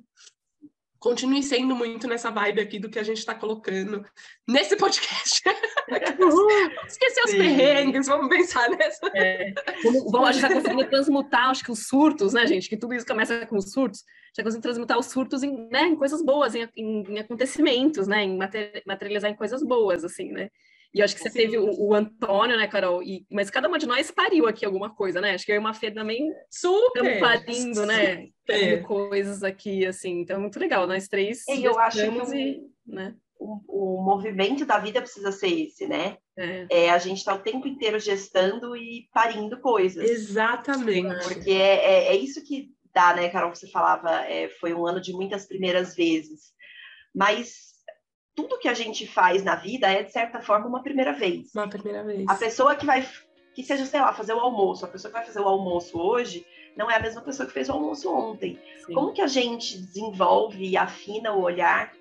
[0.97, 4.03] continue sendo muito nessa vibe aqui do que a gente está colocando
[4.47, 5.43] nesse podcast.
[6.87, 9.11] Esquecer os perrengues, vamos pensar nessa.
[9.13, 9.53] É.
[9.83, 12.69] Vamos, vamos, a gente está conseguindo transmutar, acho que os surtos, né, gente?
[12.69, 14.03] Que tudo isso começa com os surtos.
[14.35, 18.23] Já conseguindo transmutar os surtos em, né, em coisas boas, em, em, em acontecimentos, né?
[18.23, 18.39] Em
[18.87, 20.49] materializar em coisas boas, assim, né?
[20.93, 21.37] E eu acho que você Sim.
[21.37, 23.01] teve o, o, Antônio, né, Carol?
[23.01, 25.31] E, mas cada uma de nós pariu aqui alguma coisa, né?
[25.31, 28.27] Acho que eu e uma Fê também super parindo, né?
[28.47, 28.77] É.
[28.77, 30.21] Coisas aqui, assim.
[30.21, 30.85] Então é muito legal.
[30.85, 31.47] Nós três.
[31.47, 33.15] E eu acho que e, né?
[33.43, 36.17] o, o, movimento da vida precisa ser esse, né?
[36.37, 40.09] É, é a gente está o tempo inteiro gestando e parindo coisas.
[40.09, 41.23] Exatamente.
[41.23, 43.53] Porque é, é, é isso que dá, né, Carol?
[43.53, 46.53] Você falava, é, foi um ano de muitas primeiras vezes.
[47.13, 47.72] Mas
[48.35, 51.53] tudo que a gente faz na vida é, de certa forma, uma primeira vez.
[51.53, 52.25] Uma primeira vez.
[52.27, 53.07] A pessoa que vai,
[53.53, 56.45] que seja, sei lá, fazer o almoço, a pessoa que vai fazer o almoço hoje,
[56.75, 58.59] não é a mesma pessoa que fez o almoço ontem.
[58.85, 58.93] Sim.
[58.93, 61.93] Como que a gente desenvolve e afina o olhar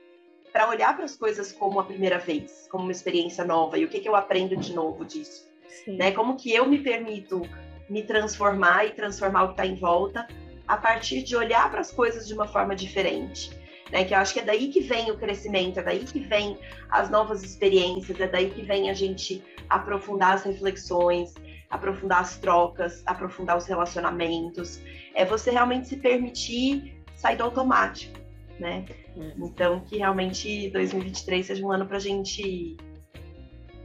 [0.52, 3.78] para olhar para as coisas como a primeira vez, como uma experiência nova?
[3.78, 5.50] E o que, que eu aprendo de novo disso?
[5.86, 6.12] Né?
[6.12, 7.42] Como que eu me permito
[7.88, 10.26] me transformar e transformar o que está em volta
[10.66, 13.50] a partir de olhar para as coisas de uma forma diferente?
[13.92, 14.04] Né?
[14.04, 16.58] Que eu acho que é daí que vem o crescimento, é daí que vem
[16.90, 21.34] as novas experiências, é daí que vem a gente aprofundar as reflexões,
[21.70, 24.80] aprofundar as trocas, aprofundar os relacionamentos.
[25.14, 28.18] É você realmente se permitir sair do automático,
[28.58, 28.84] né?
[29.14, 29.46] Uhum.
[29.46, 32.76] Então, que realmente 2023 seja um ano para a gente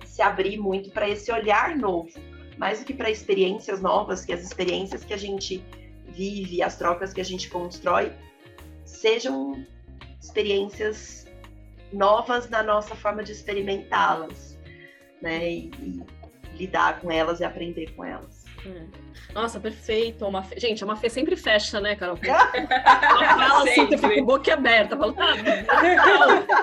[0.05, 2.09] se abrir muito para esse olhar novo,
[2.57, 5.63] mais do que para experiências novas, que as experiências que a gente
[6.07, 8.11] vive, as trocas que a gente constrói,
[8.83, 9.63] sejam
[10.27, 11.25] experiências
[11.91, 14.57] novas na nossa forma de experimentá-las,
[15.21, 15.49] né?
[15.49, 16.17] E, e,
[16.57, 18.45] lidar com elas e aprender com elas.
[18.65, 18.87] Hum.
[19.33, 20.25] Nossa, perfeito.
[20.25, 20.59] Uma fe...
[20.59, 22.17] Gente, uma fé sempre fecha, né, Carol?
[22.23, 24.97] Ela fala assim, eu fico boca aberta.
[24.97, 25.27] Falo, tá,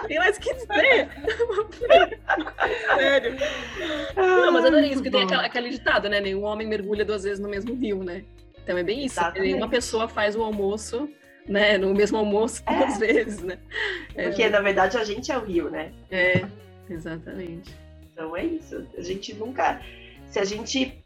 [0.09, 1.09] tem mais que dizer.
[2.97, 3.37] Sério.
[4.17, 6.21] Não, mas adorei isso, que tem aquela, aquele ditado, né?
[6.21, 8.25] Nenhum homem mergulha duas vezes no mesmo rio, né?
[8.63, 9.21] Então é bem isso.
[9.21, 9.55] Exatamente.
[9.55, 11.09] Uma pessoa faz o almoço
[11.47, 11.79] né?
[11.79, 12.77] No mesmo almoço é.
[12.77, 13.59] duas vezes, né?
[14.15, 15.93] É, Porque, na verdade, a gente é o rio, né?
[16.11, 16.45] É,
[16.89, 17.75] exatamente.
[18.13, 18.87] Então é isso.
[18.97, 19.81] A gente nunca.
[20.27, 21.05] Se a gente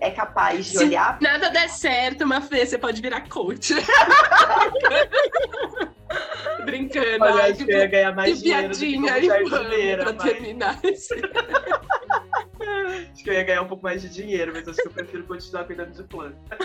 [0.00, 1.18] é capaz de Se olhar.
[1.20, 3.74] Nada der certo, uma vez você pode virar coach.
[6.64, 7.24] Brincando.
[7.24, 8.68] Olha, acho que eu ia ganhar mais dinheiro.
[8.68, 9.26] Piadinha aí,
[9.96, 10.22] pra mas...
[10.22, 11.14] terminar esse...
[11.14, 15.24] acho que eu ia ganhar um pouco mais de dinheiro, mas acho que eu prefiro
[15.24, 16.58] continuar cuidando de planta.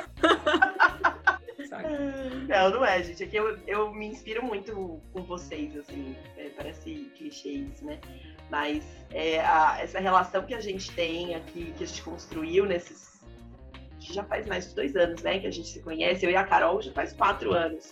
[2.47, 3.23] Não, não é, gente.
[3.23, 6.15] É que eu, eu me inspiro muito com vocês, assim.
[6.37, 7.99] É, parece clichê isso, né?
[8.49, 13.13] Mas é, a, essa relação que a gente tem aqui, que a gente construiu nesses.
[13.99, 15.39] Já faz mais de dois anos, né?
[15.39, 16.25] Que a gente se conhece.
[16.25, 17.91] Eu e a Carol já faz quatro anos.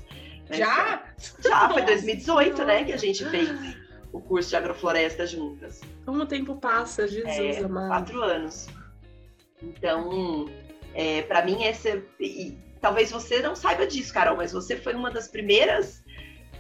[0.50, 0.58] Né?
[0.58, 1.04] Já?
[1.40, 2.84] Já, foi 2018, né?
[2.84, 3.50] Que a gente fez
[4.12, 5.82] o curso de agrofloresta juntas.
[6.06, 7.88] Como o tempo passa, Jesus é, amado.
[7.88, 8.68] Quatro anos.
[9.62, 10.50] Então,
[10.94, 12.04] é, para mim, esse.
[12.20, 16.04] E, talvez você não saiba disso, Carol, mas você foi uma das primeiras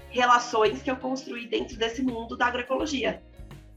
[0.09, 3.21] relações que eu construí dentro desse mundo da agroecologia.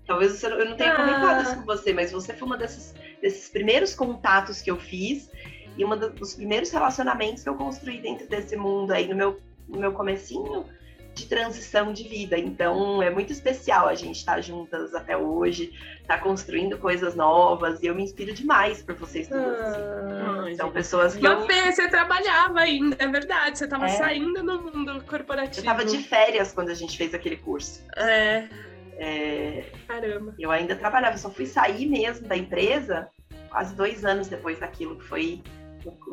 [0.07, 0.97] Talvez você, eu não tenha ah.
[0.97, 5.31] comentado isso com você, mas você foi uma desses, desses primeiros contatos que eu fiz
[5.79, 9.79] e um dos primeiros relacionamentos que eu construí dentro desse mundo aí no meu, no
[9.79, 10.67] meu comecinho
[11.15, 12.37] de transição de vida.
[12.37, 17.87] Então é muito especial a gente estar juntas até hoje, estar construindo coisas novas e
[17.87, 19.59] eu me inspiro demais por vocês duas.
[19.59, 21.27] Ah, São pessoas que.
[21.27, 21.47] Eu...
[21.47, 23.91] Fê, você trabalhava ainda, é verdade, você estava é.
[23.91, 25.67] saindo no mundo corporativo.
[25.67, 27.83] Eu estava de férias quando a gente fez aquele curso.
[27.97, 28.49] É.
[28.97, 29.65] é.
[29.87, 30.35] Caramba.
[30.39, 33.09] Eu ainda trabalhava, só fui sair mesmo da empresa
[33.49, 35.41] quase dois anos depois daquilo, que foi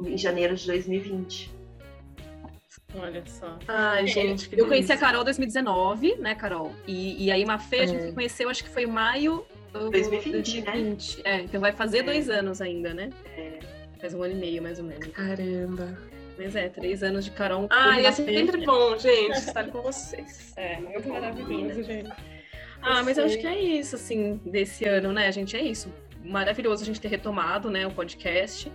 [0.05, 1.60] em janeiro de 2020.
[2.95, 3.57] Olha só.
[3.67, 6.73] Ai, gente, Eu conheci a Carol em 2019, né, Carol?
[6.85, 7.83] E, e aí, Mafê, é.
[7.83, 8.11] a gente é.
[8.11, 11.17] conheceu, acho que foi maio 2020, 2020.
[11.17, 11.23] né?
[11.23, 12.03] É, então vai fazer é.
[12.03, 13.09] dois anos ainda, né?
[13.37, 13.59] É.
[13.99, 15.07] Faz um ano e meio, mais ou menos.
[15.07, 15.97] Caramba.
[16.37, 17.67] Mas é, três anos de Carol.
[17.69, 20.53] Ai, é sempre bom, gente, estar com vocês.
[20.55, 22.11] É, muito maravilhoso, gente.
[22.81, 25.55] Ah, mas eu acho que é isso, assim, desse ano, né, gente?
[25.55, 25.93] É isso.
[26.23, 28.71] Maravilhoso a gente ter retomado, né, o podcast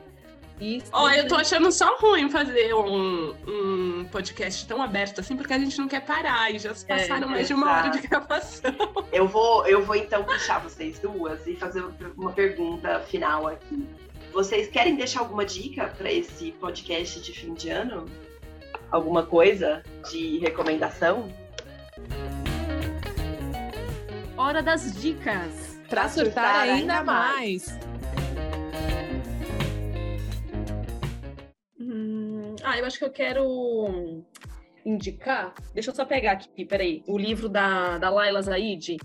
[0.60, 0.86] Isso.
[0.92, 5.58] Ó, eu tô achando só ruim fazer um, um podcast tão aberto assim, porque a
[5.58, 8.72] gente não quer parar e já se É, passaram mais de uma hora de gravação.
[9.12, 11.82] Eu vou, eu vou então puxar vocês duas e fazer
[12.16, 13.86] uma pergunta final aqui.
[14.32, 18.04] Vocês querem deixar alguma dica para esse podcast de fim de ano?
[18.90, 21.32] Alguma coisa de recomendação?
[24.36, 25.78] Hora das dicas.
[25.88, 27.78] Pra surtar ainda mais.
[31.96, 34.22] Hum, ah, eu acho que eu quero
[34.84, 35.54] indicar.
[35.72, 37.02] Deixa eu só pegar aqui, peraí.
[37.06, 38.98] O livro da, da Laila Zaid.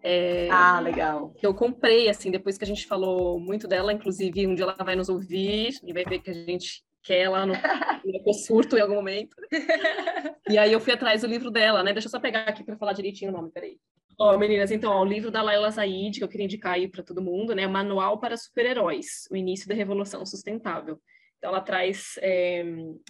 [0.00, 1.30] É, Ah, legal.
[1.30, 4.76] que eu comprei, assim, depois que a gente falou muito dela, inclusive um dia ela
[4.84, 7.54] vai nos ouvir e vai ver que a gente quer ela no,
[8.34, 9.34] surto em algum momento.
[10.46, 11.94] E aí eu fui atrás do livro dela, né?
[11.94, 13.78] Deixa eu só pegar aqui para falar direitinho o nome, peraí.
[14.18, 17.02] Ó, meninas, então, ó, o livro da Laila Said, que eu queria indicar aí para
[17.02, 17.66] todo mundo, né?
[17.66, 21.00] Manual para Super-Heróis, o início da Revolução Sustentável.
[21.44, 22.64] Então, ela traz é,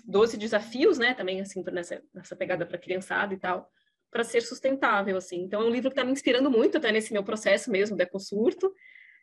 [0.04, 1.14] 12 desafios, né?
[1.14, 3.70] Também, assim, nessa, nessa pegada para criançada e tal,
[4.10, 5.42] para ser sustentável, assim.
[5.42, 8.00] Então, é um livro que está me inspirando muito, até nesse meu processo mesmo, do
[8.00, 8.74] ecosurto.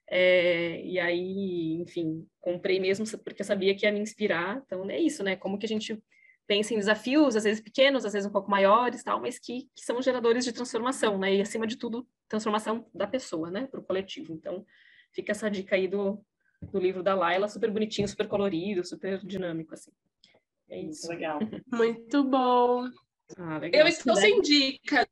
[0.09, 4.62] É, e aí, enfim, comprei mesmo porque eu sabia que ia me inspirar.
[4.66, 5.36] Então, é isso, né?
[5.36, 6.01] Como que a gente
[6.47, 9.84] pensa em desafios, às vezes pequenos, às vezes um pouco maiores, tal, mas que, que
[9.84, 11.36] são geradores de transformação, né?
[11.36, 13.68] E, acima de tudo, transformação da pessoa, né?
[13.68, 14.32] Para o coletivo.
[14.32, 14.66] Então,
[15.14, 16.24] fica essa dica aí do,
[16.62, 19.91] do livro da Laila, super bonitinho, super colorido, super dinâmico, assim.
[20.70, 21.07] É Muito isso.
[21.09, 21.39] legal.
[21.72, 22.88] Muito bom.
[23.38, 23.82] Ah, legal.
[23.82, 25.07] Eu estou sem dicas,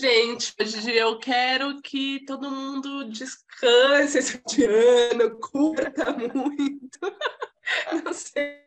[0.00, 0.54] gente.
[0.60, 6.98] Hoje eu quero que todo mundo descanse esse ano, curta muito.
[8.04, 8.62] Não sei.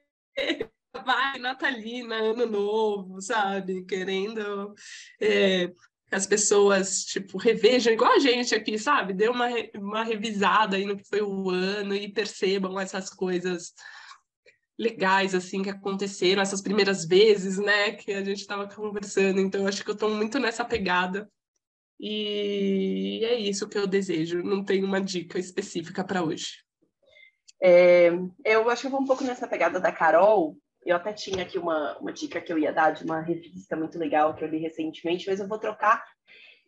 [1.06, 3.86] Vai, Natalina, Ano Novo, sabe?
[3.86, 4.74] Querendo
[5.20, 5.72] é,
[6.12, 9.14] que as pessoas, tipo, revejam, igual a gente aqui, sabe?
[9.14, 13.74] Dê uma, uma revisada aí no que foi o ano e percebam essas coisas
[14.78, 19.40] legais assim que aconteceram essas primeiras vezes, né, que a gente estava conversando.
[19.40, 21.32] Então acho que eu estou muito nessa pegada.
[21.98, 24.44] E é isso que eu desejo.
[24.44, 26.62] Não tenho uma dica específica para hoje.
[27.64, 28.10] É,
[28.44, 30.58] eu acho que eu vou um pouco nessa pegada da Carol.
[30.86, 34.00] Eu até tinha aqui uma, uma dica que eu ia dar de uma revista muito
[34.00, 36.04] legal que eu li recentemente, mas eu vou trocar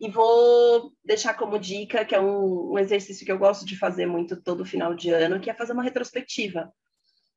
[0.00, 4.06] e vou deixar como dica, que é um, um exercício que eu gosto de fazer
[4.06, 6.72] muito todo final de ano, que é fazer uma retrospectiva.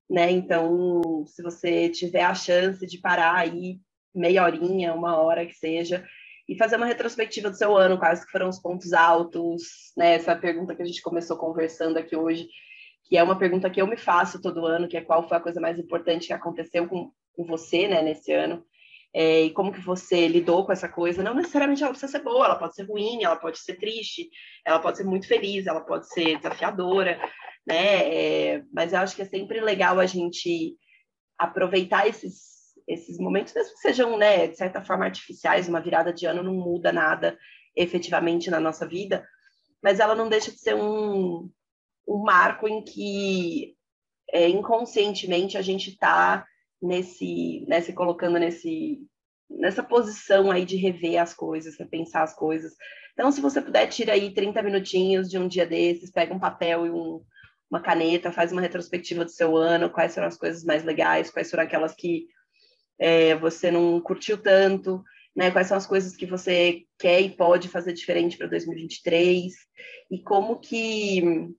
[0.10, 0.32] Né?
[0.32, 3.80] Então, se você tiver a chance de parar aí
[4.14, 6.06] meia horinha, uma hora que seja,
[6.48, 10.14] e fazer uma retrospectiva do seu ano, quais foram os pontos altos, né?
[10.14, 12.48] Essa pergunta que a gente começou conversando aqui hoje,
[13.08, 15.42] que é uma pergunta que eu me faço todo ano, que é qual foi a
[15.42, 18.66] coisa mais importante que aconteceu com, com você, né, nesse ano,
[19.14, 21.24] é, e como que você lidou com essa coisa.
[21.24, 24.30] Não necessariamente ela precisa ser boa, ela pode ser ruim, ela pode ser triste,
[24.66, 27.18] ela pode ser muito feliz, ela pode ser desafiadora,
[27.66, 28.56] né?
[28.56, 30.76] É, mas eu acho que é sempre legal a gente
[31.38, 36.26] aproveitar esses esses momentos, mesmo que sejam, né, de certa forma artificiais, uma virada de
[36.26, 37.38] ano não muda nada
[37.76, 39.28] efetivamente na nossa vida,
[39.84, 41.50] mas ela não deixa de ser um,
[42.08, 43.76] um marco em que
[44.32, 46.46] é, inconscientemente a gente está
[46.82, 49.00] nesse, né, se colocando nesse,
[49.50, 52.74] nessa posição aí de rever as coisas, repensar as coisas.
[53.14, 56.86] Então, se você puder, tira aí 30 minutinhos de um dia desses, pega um papel
[56.86, 57.22] e um,
[57.70, 61.50] uma caneta, faz uma retrospectiva do seu ano, quais foram as coisas mais legais, quais
[61.50, 62.28] foram aquelas que
[63.00, 65.04] é, você não curtiu tanto,
[65.36, 65.52] né?
[65.52, 69.54] Quais são as coisas que você quer e pode fazer diferente para 2023
[70.10, 71.54] e como que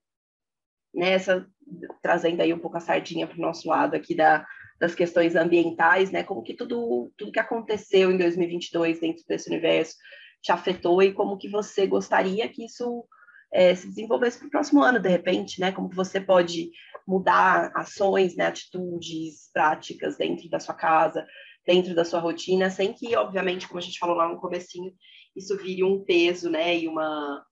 [0.95, 4.47] nessa né, trazendo aí um pouco a sardinha para o nosso lado aqui da,
[4.79, 6.23] das questões ambientais, né?
[6.23, 9.97] Como que tudo tudo que aconteceu em 2022 dentro desse universo
[10.43, 13.05] te afetou e como que você gostaria que isso
[13.53, 15.73] é, se desenvolvesse para o próximo ano, de repente, né?
[15.73, 16.71] Como que você pode
[17.07, 18.47] mudar ações, né?
[18.47, 21.27] Atitudes, práticas dentro da sua casa,
[21.67, 24.93] dentro da sua rotina, sem que, obviamente, como a gente falou lá no comecinho,
[25.35, 26.79] isso vire um peso, né?
[26.79, 27.45] E uma,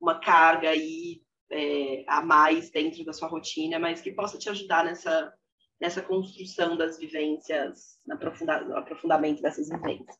[0.00, 1.20] uma carga aí
[1.52, 5.32] é, a mais dentro da sua rotina, mas que possa te ajudar nessa,
[5.80, 10.16] nessa construção das vivências, no aprofunda, no aprofundamento dessas vivências.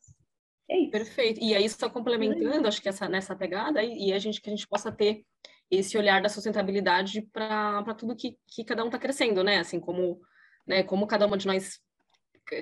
[0.69, 0.85] É.
[0.87, 1.43] Perfeito.
[1.43, 4.55] E aí, só complementando, acho que essa, nessa pegada, e, e a gente que a
[4.55, 5.25] gente possa ter
[5.69, 9.57] esse olhar da sustentabilidade para tudo que, que cada um está crescendo, né?
[9.57, 10.21] Assim, como,
[10.67, 11.81] né, como cada uma de nós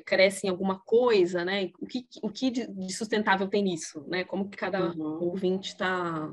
[0.05, 1.71] cresce em alguma coisa, né?
[1.79, 4.23] O que, o que de sustentável tem nisso, né?
[4.23, 5.23] Como que cada uhum.
[5.23, 6.31] ouvinte está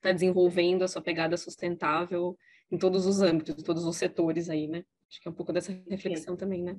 [0.00, 2.36] tá desenvolvendo a sua pegada sustentável
[2.70, 4.84] em todos os âmbitos, em todos os setores aí, né?
[5.10, 6.38] Acho que é um pouco dessa reflexão Sim.
[6.38, 6.76] também, né?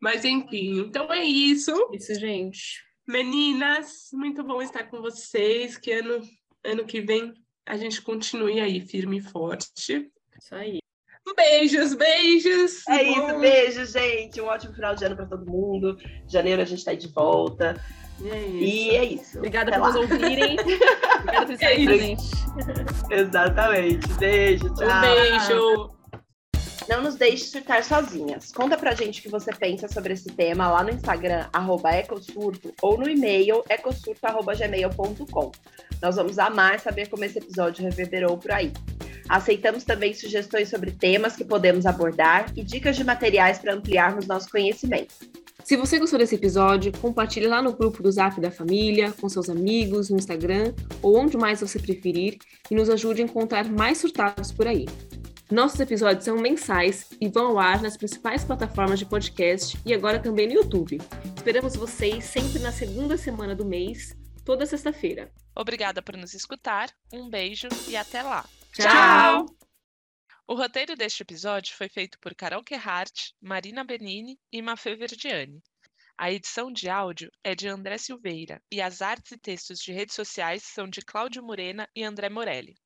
[0.00, 1.72] Mas enfim, então é isso.
[1.92, 2.84] Isso, gente.
[3.08, 5.78] Meninas, muito bom estar com vocês.
[5.78, 6.20] Que ano,
[6.64, 7.32] ano que vem
[7.64, 10.10] a gente continue aí firme e forte.
[10.40, 10.78] Isso aí.
[11.34, 12.86] Beijos, beijos.
[12.86, 14.40] É isso, beijo, gente.
[14.40, 15.98] Um ótimo final de ano para todo mundo.
[16.28, 17.74] Janeiro a gente tá aí de volta.
[18.20, 18.64] E é isso.
[18.64, 19.38] E é isso.
[19.38, 19.92] Obrigada Até por lá.
[19.92, 20.56] nos ouvirem.
[21.20, 21.86] Obrigada por estarem isso.
[21.86, 22.30] presentes.
[23.10, 24.08] Exatamente.
[24.14, 24.88] Beijo, tchau.
[24.88, 25.96] Um beijo.
[26.88, 28.52] Não nos deixe surtar sozinhas.
[28.52, 32.72] Conta pra gente o que você pensa sobre esse tema lá no Instagram, arroba ecosurto,
[32.80, 35.50] ou no e-mail ecosurto.gmail.com.
[36.00, 38.72] Nós vamos amar saber como esse episódio reverberou por aí.
[39.28, 44.48] Aceitamos também sugestões sobre temas que podemos abordar e dicas de materiais para ampliarmos nosso
[44.48, 45.12] conhecimento.
[45.66, 49.50] Se você gostou desse episódio, compartilhe lá no grupo do Zap da família, com seus
[49.50, 52.38] amigos, no Instagram ou onde mais você preferir
[52.70, 54.86] e nos ajude a encontrar mais surtados por aí.
[55.50, 60.20] Nossos episódios são mensais e vão ao ar nas principais plataformas de podcast e agora
[60.20, 61.00] também no YouTube.
[61.34, 65.32] Esperamos vocês sempre na segunda semana do mês, toda sexta-feira.
[65.52, 68.44] Obrigada por nos escutar, um beijo e até lá.
[68.72, 69.65] Tchau!
[70.48, 75.60] O roteiro deste episódio foi feito por Carol Gerhardt, Marina Benini e Mafê Verdiani.
[76.16, 80.14] A edição de áudio é de André Silveira e as artes e textos de redes
[80.14, 82.76] sociais são de Cláudio Morena e André Morelli.